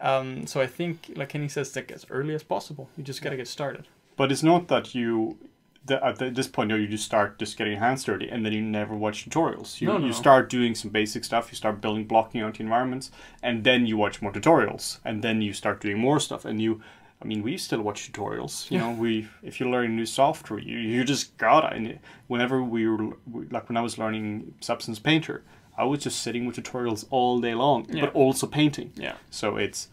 Um, 0.00 0.46
so 0.46 0.60
I 0.60 0.66
think, 0.66 1.10
like 1.16 1.30
Kenny 1.30 1.48
says, 1.48 1.74
like 1.74 1.90
as 1.90 2.06
early 2.10 2.34
as 2.34 2.42
possible. 2.44 2.88
You 2.96 3.02
just 3.02 3.22
gotta 3.22 3.36
get 3.36 3.48
started. 3.48 3.86
But 4.16 4.30
it's 4.30 4.42
not 4.42 4.68
that 4.68 4.94
you, 4.94 5.38
the, 5.86 6.04
at 6.04 6.18
the, 6.18 6.30
this 6.30 6.46
point, 6.46 6.70
you 6.70 6.86
just 6.86 7.04
start 7.04 7.38
just 7.38 7.56
getting 7.56 7.72
your 7.74 7.82
hands 7.82 8.04
dirty, 8.04 8.28
and 8.28 8.44
then 8.44 8.52
you 8.52 8.62
never 8.62 8.94
watch 8.94 9.24
tutorials. 9.28 9.80
You, 9.80 9.88
No, 9.88 9.98
no, 9.98 10.06
you 10.06 10.12
start 10.12 10.48
doing 10.50 10.74
some 10.74 10.90
basic 10.90 11.24
stuff. 11.24 11.50
You 11.50 11.56
start 11.56 11.80
building, 11.80 12.04
blocking 12.04 12.42
out 12.42 12.54
the 12.58 12.62
environments, 12.62 13.10
and 13.42 13.64
then 13.64 13.86
you 13.86 13.96
watch 13.96 14.20
more 14.22 14.32
tutorials, 14.32 14.98
and 15.04 15.22
then 15.22 15.40
you 15.42 15.52
start 15.52 15.80
doing 15.80 15.98
more 15.98 16.20
stuff. 16.20 16.44
And 16.44 16.60
you, 16.60 16.80
I 17.22 17.24
mean, 17.24 17.42
we 17.42 17.56
still 17.56 17.80
watch 17.82 18.12
tutorials. 18.12 18.70
You 18.70 18.78
Yeah. 18.78 18.84
know, 18.92 18.92
we 19.00 19.28
if 19.42 19.58
you 19.60 19.68
learn 19.70 19.96
new 19.96 20.06
software, 20.06 20.60
you 20.60 20.78
you 20.78 21.02
just 21.04 21.36
gotta. 21.38 21.68
And 21.74 21.86
it- 21.88 22.00
whenever 22.28 22.62
we 22.62 22.86
were 22.88 23.16
like 23.50 23.68
when 23.68 23.76
I 23.76 23.80
was 23.82 23.98
learning 23.98 24.54
Substance 24.60 24.98
Painter, 25.00 25.42
I 25.78 25.84
was 25.84 26.00
just 26.02 26.20
sitting 26.22 26.44
with 26.46 26.56
tutorials 26.56 27.06
all 27.10 27.40
day 27.40 27.54
long, 27.54 27.86
Yeah. 27.88 28.04
but 28.06 28.14
also 28.14 28.46
painting. 28.46 28.92
Yeah. 28.96 29.14
So 29.30 29.56
it's 29.56 29.88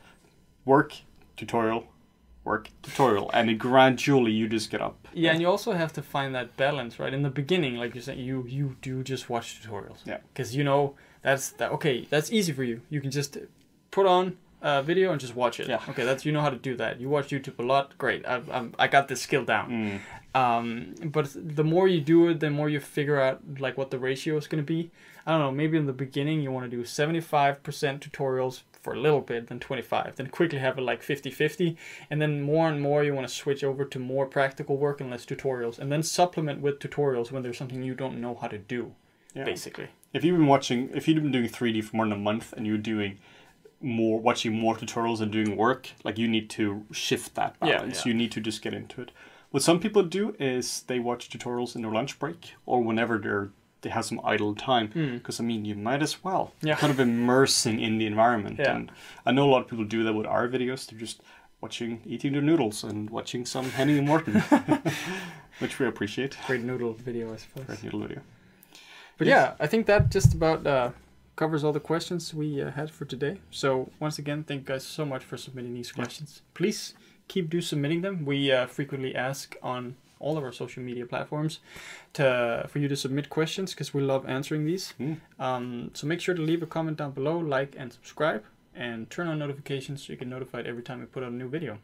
work, 0.65 0.94
tutorial, 1.38 1.82
work, 2.44 2.70
tutorial, 2.82 3.30
and 3.34 3.50
it 3.50 3.56
gradually 3.60 4.32
you 4.32 4.48
just 4.48 4.70
get 4.72 4.82
up. 4.82 4.96
Yeah, 5.13 5.32
and 5.32 5.42
you 5.42 5.48
also 5.48 5.72
have 5.74 5.94
to 5.94 6.01
find 6.01 6.34
that 6.36 6.48
balance, 6.58 7.00
right? 7.00 7.13
In 7.13 7.24
the 7.24 7.30
beginning, 7.30 7.75
like 7.77 7.95
you 7.95 8.02
said, 8.02 8.17
you 8.17 8.45
you 8.48 8.76
do 8.82 9.04
just 9.04 9.30
watch 9.30 9.62
tutorials. 9.62 10.00
Yeah. 10.06 10.17
Because 10.34 10.56
you 10.56 10.63
know 10.63 10.95
that's 11.21 11.52
that. 11.60 11.71
Okay, 11.71 12.08
that's 12.10 12.32
easy 12.32 12.54
for 12.54 12.63
you. 12.63 12.82
You 12.89 13.00
can 13.02 13.12
just 13.12 13.38
put 13.91 14.06
on 14.06 14.38
a 14.62 14.82
video 14.84 15.12
and 15.12 15.19
just 15.21 15.36
watch 15.36 15.60
it. 15.60 15.67
Yeah. 15.67 15.80
Okay, 15.89 16.04
that's 16.04 16.26
you 16.26 16.32
know 16.32 16.41
how 16.41 16.50
to 16.50 16.58
do 16.69 16.76
that. 16.78 17.00
You 17.02 17.10
watch 17.10 17.30
YouTube 17.30 17.60
a 17.60 17.63
lot. 17.74 17.98
Great. 17.98 18.26
I 18.26 18.41
I'm, 18.52 18.74
I 18.80 18.88
got 18.88 19.08
this 19.08 19.21
skill 19.21 19.45
down. 19.45 19.69
Mm. 19.69 20.00
Um, 20.36 20.95
but 21.04 21.30
the 21.34 21.63
more 21.63 21.88
you 21.88 22.02
do 22.02 22.28
it, 22.30 22.39
the 22.41 22.50
more 22.50 22.69
you 22.69 22.80
figure 22.82 23.19
out 23.19 23.39
like 23.60 23.78
what 23.78 23.89
the 23.89 23.98
ratio 23.98 24.36
is 24.38 24.48
going 24.48 24.62
to 24.63 24.65
be. 24.65 24.91
I 25.26 25.32
don't 25.32 25.39
know. 25.39 25.52
Maybe 25.52 25.78
in 25.78 25.86
the 25.86 25.93
beginning 25.93 26.41
you 26.41 26.52
want 26.52 26.69
to 26.69 26.78
do 26.78 26.84
75% 26.84 27.60
tutorials 27.62 28.62
for 28.82 28.93
a 28.93 29.00
little 29.00 29.21
bit, 29.21 29.48
then 29.48 29.60
25, 29.60 30.17
then 30.17 30.28
quickly 30.28 30.60
have 30.60 30.78
it 30.78 30.82
like 30.82 31.02
50-50, 31.02 31.76
and 32.12 32.21
then 32.21 32.41
more 32.43 32.67
and 32.69 32.80
more 32.82 33.04
you 33.04 33.15
want 33.15 33.28
to 33.28 33.34
switch 33.34 33.63
over 33.63 33.84
to 33.86 33.98
more 33.98 34.28
practical 34.28 34.78
work 34.78 35.02
and 35.02 35.10
less 35.10 35.26
tutorials, 35.26 35.80
and 35.80 35.91
then 35.91 36.04
supplement 36.04 36.62
with 36.62 36.78
tutorials 36.80 37.32
when 37.32 37.41
there's 37.41 37.58
something 37.58 37.82
you 37.82 37.95
don't 37.95 38.21
know 38.21 38.36
how 38.39 38.48
to 38.48 38.60
do, 38.60 38.91
Yeah. 39.34 39.45
basically. 39.45 39.88
If 40.13 40.24
you've 40.24 40.38
been 40.38 40.45
watching, 40.45 40.91
if 40.93 41.08
you've 41.08 41.24
been 41.24 41.32
doing 41.32 41.50
3D 41.50 41.82
for 41.82 41.95
more 41.95 42.06
than 42.06 42.12
a 42.13 42.17
month 42.17 42.54
and 42.54 42.67
you're 42.67 42.78
doing 42.78 43.17
more, 43.82 44.19
watching 44.19 44.54
more 44.54 44.76
tutorials 44.76 45.19
and 45.19 45.32
doing 45.32 45.58
work, 45.58 45.89
like 46.04 46.19
you 46.19 46.28
need 46.28 46.50
to 46.52 46.86
shift 46.91 47.34
that 47.36 47.56
Yeah, 47.63 47.78
balance. 47.78 48.06
yeah. 48.06 48.10
You 48.12 48.13
need 48.13 48.32
to 48.34 48.39
just 48.41 48.62
get 48.62 48.74
into 48.76 49.02
it. 49.02 49.12
What 49.56 49.63
some 49.63 49.80
people 49.80 50.04
do 50.04 50.36
is 50.38 50.82
they 50.88 51.00
watch 51.00 51.30
tutorials 51.30 51.78
in 51.78 51.82
their 51.82 51.89
lunch 51.89 52.20
break 52.20 52.56
or 52.65 52.84
whenever 52.84 53.18
they're 53.18 53.52
they 53.84 53.89
have 53.89 54.04
some 54.04 54.20
idle 54.22 54.54
time. 54.54 54.89
Mm. 54.89 55.13
Because 55.20 55.39
I 55.39 55.44
mean, 55.44 55.63
you 55.63 55.76
might 55.76 56.02
as 56.02 56.22
well. 56.26 56.52
Yeah. 56.62 56.76
Kind 56.76 56.91
of 56.91 57.00
immersing 57.00 57.80
in 57.80 57.98
the 57.98 58.06
environment. 58.06 58.60
Yeah. 58.60 58.76
And 58.76 58.91
I 59.26 59.32
know 59.32 59.46
a 59.50 59.52
lot 59.52 59.62
of 59.62 59.70
people 59.70 59.86
do 59.86 60.04
that 60.04 60.12
with 60.12 60.26
our 60.26 60.50
videos. 60.50 60.86
They're 60.86 61.00
just 61.00 61.22
watching, 61.62 62.02
eating 62.06 62.34
their 62.34 62.41
noodles 62.41 62.84
and 62.84 63.10
watching 63.10 63.46
some 63.46 63.70
Henning 63.70 63.98
and 63.98 64.06
Morten, 64.06 64.44
which 65.60 65.80
we 65.80 65.88
appreciate. 65.88 66.36
Great 66.48 66.63
noodle 66.63 66.91
video, 66.91 67.32
I 67.34 67.38
suppose. 67.38 67.65
Great 67.68 67.84
noodle 67.86 68.02
video. 68.02 68.22
But 69.18 69.28
yeah, 69.28 69.54
I 69.58 69.68
think 69.68 69.86
that 69.86 70.12
just 70.12 70.34
about 70.34 70.68
uh, 70.68 70.89
covers 71.38 71.63
all 71.63 71.72
the 71.72 71.80
questions 71.80 72.34
we 72.34 72.62
uh, 72.62 72.72
had 72.72 72.91
for 72.91 73.06
today. 73.06 73.38
So 73.52 73.89
once 74.02 74.20
again, 74.20 74.44
thank 74.44 74.63
you 74.63 74.68
guys 74.74 74.84
so 74.86 75.06
much 75.06 75.24
for 75.24 75.38
submitting 75.38 75.74
these 75.74 75.94
Yeah. 75.96 76.04
questions. 76.04 76.41
Please 76.54 76.94
keep 77.28 77.50
do 77.50 77.62
submitting 77.62 78.02
them. 78.02 78.26
We 78.26 78.52
uh, 78.52 78.68
frequently 78.68 79.16
ask 79.16 79.56
on 79.62 79.96
all 80.20 80.38
of 80.38 80.44
our 80.44 80.52
social 80.52 80.82
media 80.82 81.06
platforms 81.06 81.60
to 82.14 82.66
for 82.70 82.80
you 82.80 82.88
to 82.88 82.96
submit 82.96 83.30
questions 83.30 83.74
because 83.74 83.94
we 83.94 84.02
love 84.02 84.26
answering 84.28 84.66
these. 84.66 84.94
Mm. 85.00 85.18
Um, 85.40 85.92
so 85.94 86.08
make 86.08 86.22
sure 86.22 86.36
to 86.36 86.42
leave 86.42 86.64
a 86.64 86.66
comment 86.66 86.98
down 86.98 87.12
below, 87.12 87.38
like 87.38 87.76
and 87.78 87.92
subscribe, 87.92 88.44
and 88.74 89.10
turn 89.10 89.28
on 89.28 89.40
notifications 89.40 90.06
so 90.06 90.14
you 90.14 90.18
get 90.18 90.28
notified 90.28 90.66
every 90.66 90.84
time 90.84 91.00
we 91.00 91.06
put 91.06 91.24
out 91.24 91.32
a 91.32 91.36
new 91.36 91.50
video. 91.50 91.80